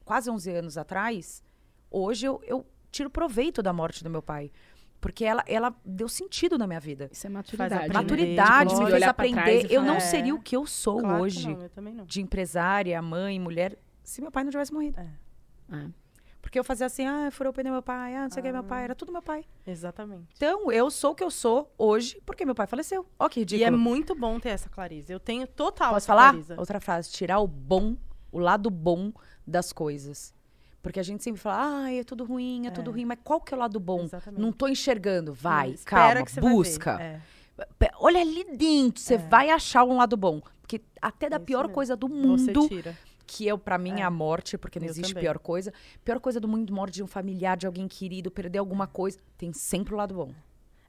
[0.04, 1.42] quase 11 anos atrás,
[1.90, 4.50] hoje eu, eu tiro proveito da morte do meu pai.
[5.00, 7.08] Porque ela, ela deu sentido na minha vida.
[7.12, 7.74] Isso é maturidade.
[7.74, 8.00] aprender, né?
[8.02, 9.70] Maturidade me fez aprender.
[9.70, 10.34] e Eu não falar, seria é.
[10.34, 12.04] o que eu sou Claro que hoje, não, eu também não.
[12.04, 14.98] de empresária, mãe, mulher, se meu pai não tivesse morrido.
[15.00, 15.08] É.
[16.40, 18.50] Porque eu fazia assim, ah, furou o pneu meu pai, ah, não sei o que,
[18.50, 19.44] meu pai, era tudo meu pai.
[19.66, 20.24] Exatamente.
[20.36, 23.06] Então, eu sou o que eu sou hoje porque meu pai faleceu.
[23.18, 23.66] Ó, que E ridículo.
[23.66, 25.12] é muito bom ter essa clareza.
[25.12, 26.30] Eu tenho total Posso essa falar?
[26.30, 26.54] clareza.
[26.58, 27.96] Outra frase, tirar o bom,
[28.32, 29.12] o lado bom
[29.46, 30.32] das coisas.
[30.82, 33.52] Porque a gente sempre fala, ah, é tudo ruim, é, tudo ruim, mas qual que
[33.52, 34.04] é o lado bom?
[34.04, 34.40] Exatamente.
[34.40, 35.32] Não tô enxergando.
[35.34, 37.00] Vai, Espera calma, busca.
[37.00, 37.20] É.
[37.98, 40.40] Olha ali dentro, você vai achar um lado bom.
[40.62, 41.74] Porque até da Isso pior mesmo.
[41.74, 42.68] coisa do mundo,
[43.26, 44.00] que eu para mim é.
[44.00, 44.02] É.
[44.02, 45.24] a morte, porque não Eu existe também.
[45.24, 45.72] pior coisa.
[46.04, 49.52] Pior coisa do mundo, morte de um familiar, de alguém querido, perder alguma coisa, tem
[49.52, 50.32] sempre o lado bom.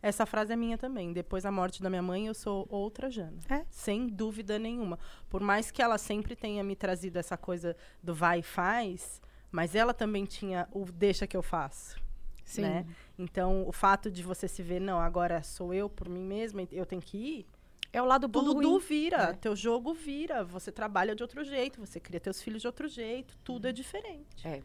[0.02, 1.12] Essa frase é minha também.
[1.12, 3.38] Depois da morte da minha mãe, eu sou outra Jana.
[3.50, 3.66] É.
[3.70, 4.98] Sem dúvida nenhuma.
[5.30, 9.22] Por mais que ela sempre tenha me trazido essa coisa do vai e faz,
[9.52, 11.98] mas ela também tinha o deixa que eu faço.
[12.46, 12.62] Sim.
[12.62, 12.86] né?
[13.18, 16.84] Então, o fato de você se ver, não, agora sou eu por mim mesma, eu
[16.86, 17.46] tenho que ir,
[17.94, 18.80] É o lado bom do tudo ruim.
[18.80, 19.18] vira.
[19.18, 19.34] É.
[19.34, 20.44] Teu jogo vira.
[20.46, 23.36] Você trabalha de outro jeito, você cria teus filhos de outro jeito.
[23.44, 24.48] Tudo é diferente.
[24.48, 24.62] É.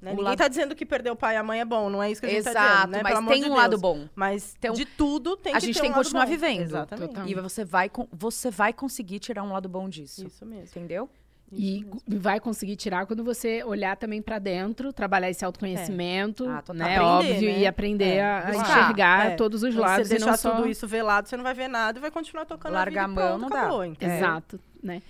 [0.00, 0.10] Né?
[0.10, 2.10] Ninguém lado- tá dizendo que perder o pai e a mãe é bom, não é
[2.10, 3.02] isso que a gente tá Exato, dizendo, né?
[3.02, 4.06] mas Pelo tem de um lado bom.
[4.14, 6.30] Mas Então, de tudo tem a que gente ter tem um que continuar bom.
[6.30, 6.60] vivendo.
[6.60, 7.08] Exatamente.
[7.08, 7.28] Total.
[7.28, 10.26] E você vai, você vai conseguir tirar um lado bom disso.
[10.26, 10.66] Isso mesmo.
[10.66, 11.08] Entendeu?
[11.56, 16.74] E vai conseguir tirar quando você olhar também pra dentro, trabalhar esse autoconhecimento, Ah, total.
[16.76, 16.96] né?
[16.96, 17.58] Aprender, Óbvio, né?
[17.60, 19.30] e aprender É, a, a enxergar É.
[19.36, 20.54] todos os lados você e não deixar só...
[20.56, 23.08] tudo isso velado, você não vai ver nada e vai continuar tocando Largar a a
[23.08, 23.60] vida e mão, não dá.
[23.60, 24.16] acabou, entendeu?
[24.16, 25.00] Exato, né?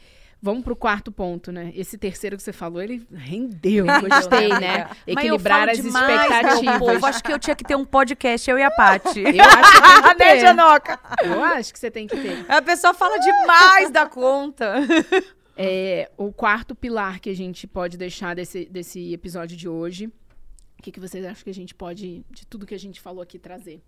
[0.43, 1.73] Vamos pro quarto ponto, né?
[1.75, 4.69] Esse terceiro que você falou, ele rendeu, gostei, né, né?
[4.75, 4.89] amiga?
[4.91, 6.79] Mas eu Equilibrar falo as demais, meu expectativas.
[6.79, 7.07] povo.
[7.07, 9.21] Acho que eu tinha que ter um podcast, eu e a Paty.
[9.25, 10.41] Eu acho que tem que né, ter.
[10.41, 11.01] Janoca?
[11.25, 12.45] Eu acho que você tem que ter.
[12.47, 14.75] A pessoa fala demais da conta.
[15.57, 20.07] É, o quarto pilar que a gente pode deixar desse, desse episódio de hoje,
[20.79, 23.23] o que, que vocês acham que a gente pode, de tudo que a gente falou
[23.23, 23.83] aqui, trazer?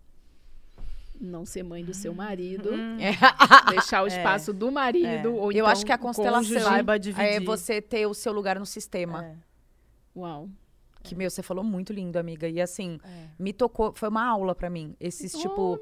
[1.20, 2.70] Não ser mãe do seu marido,
[3.70, 5.52] deixar o espaço do marido, ou Hum.
[5.52, 5.54] É.
[5.54, 6.76] Eu então acho que a constelação
[7.18, 9.24] é você ter o seu lugar no sistema.
[9.24, 9.36] É,
[10.14, 10.48] Uau.
[11.09, 12.48] Que, meu, você falou muito lindo, amiga.
[12.48, 13.28] E assim, é.
[13.38, 14.96] me tocou, foi uma aula pra mim.
[15.00, 15.80] Esses, Oh, tipo,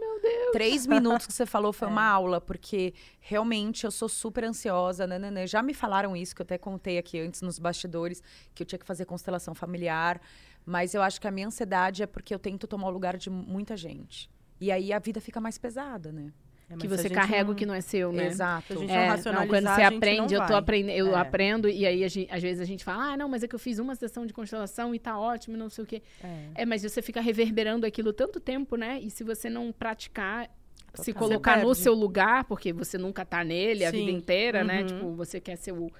[0.52, 1.72] três minutos que você falou É.
[1.72, 5.46] foi uma aula, porque realmente eu sou super ansiosa, nananã.
[5.46, 8.22] Já me falaram isso, que eu até contei aqui antes nos bastidores,
[8.54, 10.20] que eu tinha que fazer constelação familiar.
[10.66, 13.28] Mas eu acho que a minha ansiedade é porque eu tento tomar o lugar de
[13.28, 14.30] muita gente.
[14.60, 16.32] E aí a vida fica mais pesada, né?
[16.70, 18.26] É, Que se você a carrega não- o que não é seu, né?
[18.26, 18.66] Exato.
[18.68, 20.96] Se a gente É, não não, quando você a gente aprende, não eu tô aprendendo,
[20.96, 21.20] eu É.
[21.20, 23.54] aprendo, e aí a gente- às vezes a gente fala, ah, não, mas é que
[23.54, 26.02] eu fiz uma sessão de constelação e tá ótimo, não sei o quê.
[26.22, 26.62] É.
[26.62, 28.98] É, mas você fica reverberando aquilo tanto tempo, né?
[29.02, 30.48] E se você não praticar,
[30.94, 31.28] se Total.
[31.28, 33.98] colocar Você no seu lugar, porque você nunca tá nele a Sim.
[34.06, 34.80] vida inteira, né?
[34.80, 34.86] Uhum.
[34.86, 35.90] Tipo, você quer ser o,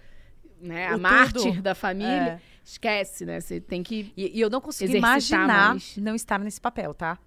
[0.61, 1.63] né, O a mártir tudo.
[1.63, 2.41] da família.
[2.41, 2.55] É.
[2.65, 3.39] Esquece, né?
[3.41, 4.13] Você tem que.
[4.17, 5.97] E, e eu não consigo imaginar mais.
[5.99, 7.19] não estar nesse papel, tá?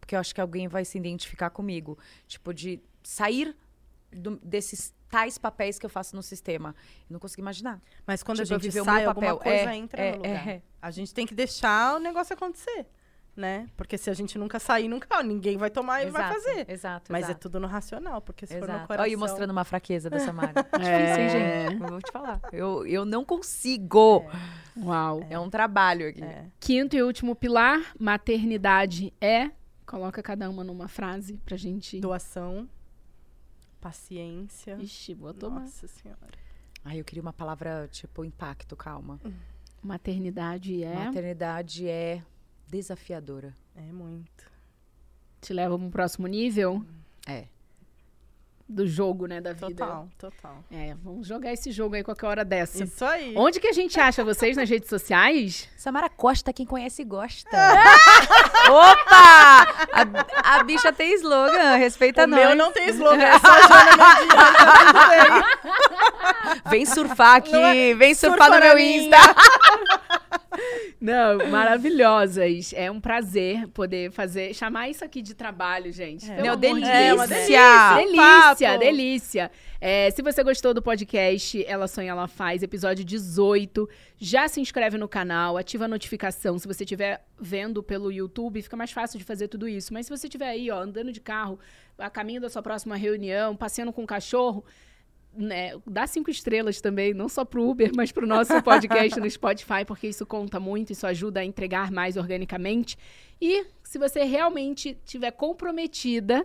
[0.00, 1.98] Porque eu acho que alguém vai se identificar comigo.
[2.26, 3.56] Tipo, de sair
[4.12, 6.74] do- desses tais papéis que eu faço no sistema.
[7.08, 7.80] Eu não consigo imaginar.
[8.06, 9.42] Mas quando Tipo, a gente viver o sai, meu alguma papel.
[9.52, 10.48] coisa É, entra é, no lugar.
[10.48, 10.62] é.
[10.82, 12.86] A gente tem que deixar o negócio acontecer,
[13.38, 13.68] né?
[13.76, 16.70] Porque se a gente nunca sair, nunca ó, ninguém vai tomar e vai Exato, fazer.
[16.70, 17.12] Exato.
[17.12, 17.40] Mas é exato.
[17.40, 18.86] tudo no racional, porque se for no Exato.
[18.88, 19.04] coração...
[19.04, 20.52] Olha eu mostrando uma fraqueza dessa Mara.
[20.78, 21.14] É.
[21.14, 21.82] Difícil, hein, gente?
[21.82, 22.40] Eu vou te falar.
[22.52, 24.24] Eu, eu não consigo.
[24.76, 25.24] Uau.
[25.30, 26.22] É, um trabalho aqui.
[26.22, 26.46] É.
[26.58, 29.50] Quinto e último pilar: maternidade é.
[29.86, 32.00] Coloca cada uma numa frase pra gente.
[32.00, 32.68] Doação,
[33.80, 34.76] paciência.
[34.80, 35.60] Ixi, vou tomar.
[35.60, 36.20] Nossa senhora.
[36.84, 39.20] Ai, eu queria uma palavra, tipo, impacto, calma.
[39.82, 40.94] Maternidade é.
[40.94, 42.22] Maternidade é
[42.68, 43.54] desafiadora.
[43.76, 44.46] É muito.
[45.40, 46.84] Te leva pro próximo nível
[47.26, 47.44] É.
[48.68, 49.40] do jogo, né?
[49.40, 49.68] Da vida.
[49.70, 50.64] Total, total.
[50.70, 52.82] É, vamos jogar esse jogo aí qualquer hora dessa.
[52.84, 53.34] Isso aí.
[53.36, 55.68] Onde que a gente acha vocês nas redes sociais?
[55.76, 57.48] Samara Costa, quem conhece gosta.
[58.68, 59.66] Opa!
[60.42, 62.38] A, a bicha tem slogan, respeita O nós.
[62.40, 65.44] meu não tem slogan, é só Jana.
[66.68, 69.02] Vem surfar aqui, Não é- vem surfar Surfa no meu minha.
[69.04, 69.16] Insta.
[71.00, 72.72] Não, maravilhosas.
[72.74, 76.30] É um prazer poder fazer, chamar isso aqui de trabalho, gente.
[76.30, 76.42] É.
[76.42, 76.90] Não, delícia.
[76.90, 77.94] É uma delícia.
[77.96, 78.80] Delícia, Papo.
[78.80, 79.50] delícia.
[79.80, 83.88] É, se você gostou do podcast Ela Sonha, Ela Faz, episódio 18,
[84.18, 86.58] já se inscreve no canal, ativa a notificação.
[86.58, 89.92] Se você estiver vendo pelo YouTube, fica mais fácil de fazer tudo isso.
[89.94, 91.60] Mas se você estiver aí, ó, andando de carro,
[91.96, 94.64] a caminho da sua próxima reunião, passeando com o cachorro,
[95.38, 99.84] né, dá cinco estrelas também, não só pro Uber, mas pro nosso podcast no Spotify,
[99.86, 102.98] porque isso conta muito, isso ajuda a entregar mais organicamente.
[103.40, 106.44] E se você realmente estiver comprometida,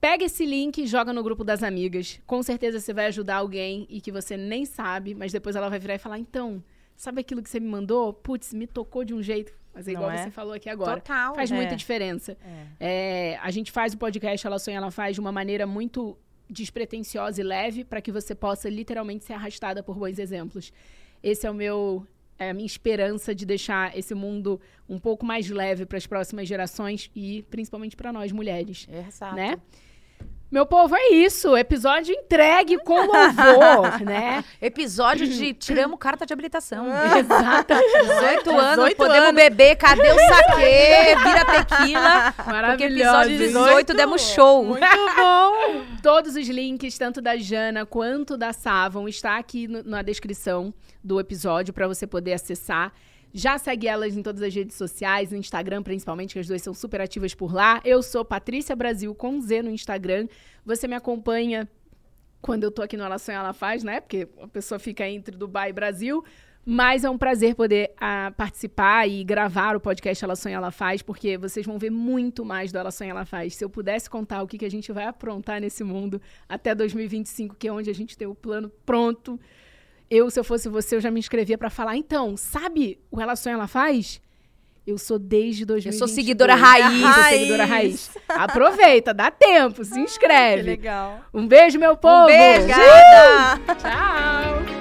[0.00, 2.20] pega esse link e joga no grupo das amigas.
[2.26, 5.78] Com certeza você vai ajudar alguém e que você nem sabe, mas depois ela vai
[5.78, 6.62] virar e falar: então,
[6.96, 8.12] sabe aquilo que você me mandou?
[8.12, 9.58] Putz, me tocou de um jeito.
[9.72, 10.24] Mas é igual é?
[10.24, 11.00] você falou aqui agora.
[11.00, 11.34] Total.
[11.34, 11.54] Faz É.
[11.54, 12.36] muita diferença.
[12.78, 13.34] É.
[13.34, 16.18] É, a gente faz o podcast Ela Sonha, Ela Faz de uma maneira muito
[16.50, 20.72] despretensiosa e leve para que você possa literalmente ser arrastada por bons exemplos.
[21.22, 22.06] Esse é o meu
[22.38, 26.48] é a minha esperança de deixar esse mundo um pouco mais leve para as próximas
[26.48, 29.36] gerações e principalmente para nós mulheres, Exato.
[29.36, 29.60] né?
[30.50, 31.56] Meu povo, é isso.
[31.56, 34.42] Episódio entregue com louvor, né?
[34.60, 36.86] Episódio de tiramos carta de habilitação.
[37.16, 37.72] Exato.
[37.74, 39.34] 18 anos, 18 podemos anos.
[39.42, 41.14] beber, cadê o saquê?
[41.22, 42.32] Vira tequila.
[42.32, 42.94] Porque Maravilhoso.
[43.30, 44.64] episódio 18 demos show.
[44.64, 44.80] Muito
[45.16, 45.82] bom.
[46.02, 50.74] Todos os links, tanto da Jana quanto da Sá, vão estar aqui no- na descrição
[51.02, 52.92] do episódio para você poder acessar.
[53.32, 56.74] Já segue elas em todas as redes sociais, no Instagram principalmente, que as duas são
[56.74, 57.80] super ativas por lá.
[57.84, 60.26] Eu sou Patrícia Brasil com Z no Instagram.
[60.64, 61.68] Você me acompanha
[62.40, 64.00] quando eu tô aqui no Ela Sonha Ela Faz, né?
[64.00, 66.24] Porque a pessoa fica entre Dubai e Brasil.
[66.64, 71.00] Mas é um prazer poder ah, participar e gravar o podcast Ela Sonha Ela Faz,
[71.00, 73.54] porque vocês vão ver muito mais do Ela Sonha Ela Faz.
[73.54, 77.56] Se eu pudesse contar o que, que a gente vai aprontar nesse mundo até 2025,
[77.56, 79.40] que é onde a gente tem o plano pronto,
[80.10, 81.96] eu, se eu fosse você, eu já me inscrevia para falar.
[81.96, 84.20] Então, sabe o Ela Sonha Ela Faz?
[84.86, 85.98] Eu sou desde 2022.
[85.98, 87.00] sou seguidora raiz.
[87.00, 88.10] Sou seguidora raiz.
[88.28, 90.62] Aproveita, dá tempo, se Que inscreve.
[90.62, 91.20] legal.
[91.32, 92.24] Um beijo, meu povo.
[92.24, 92.66] Um beijo.
[93.78, 94.79] Tchau.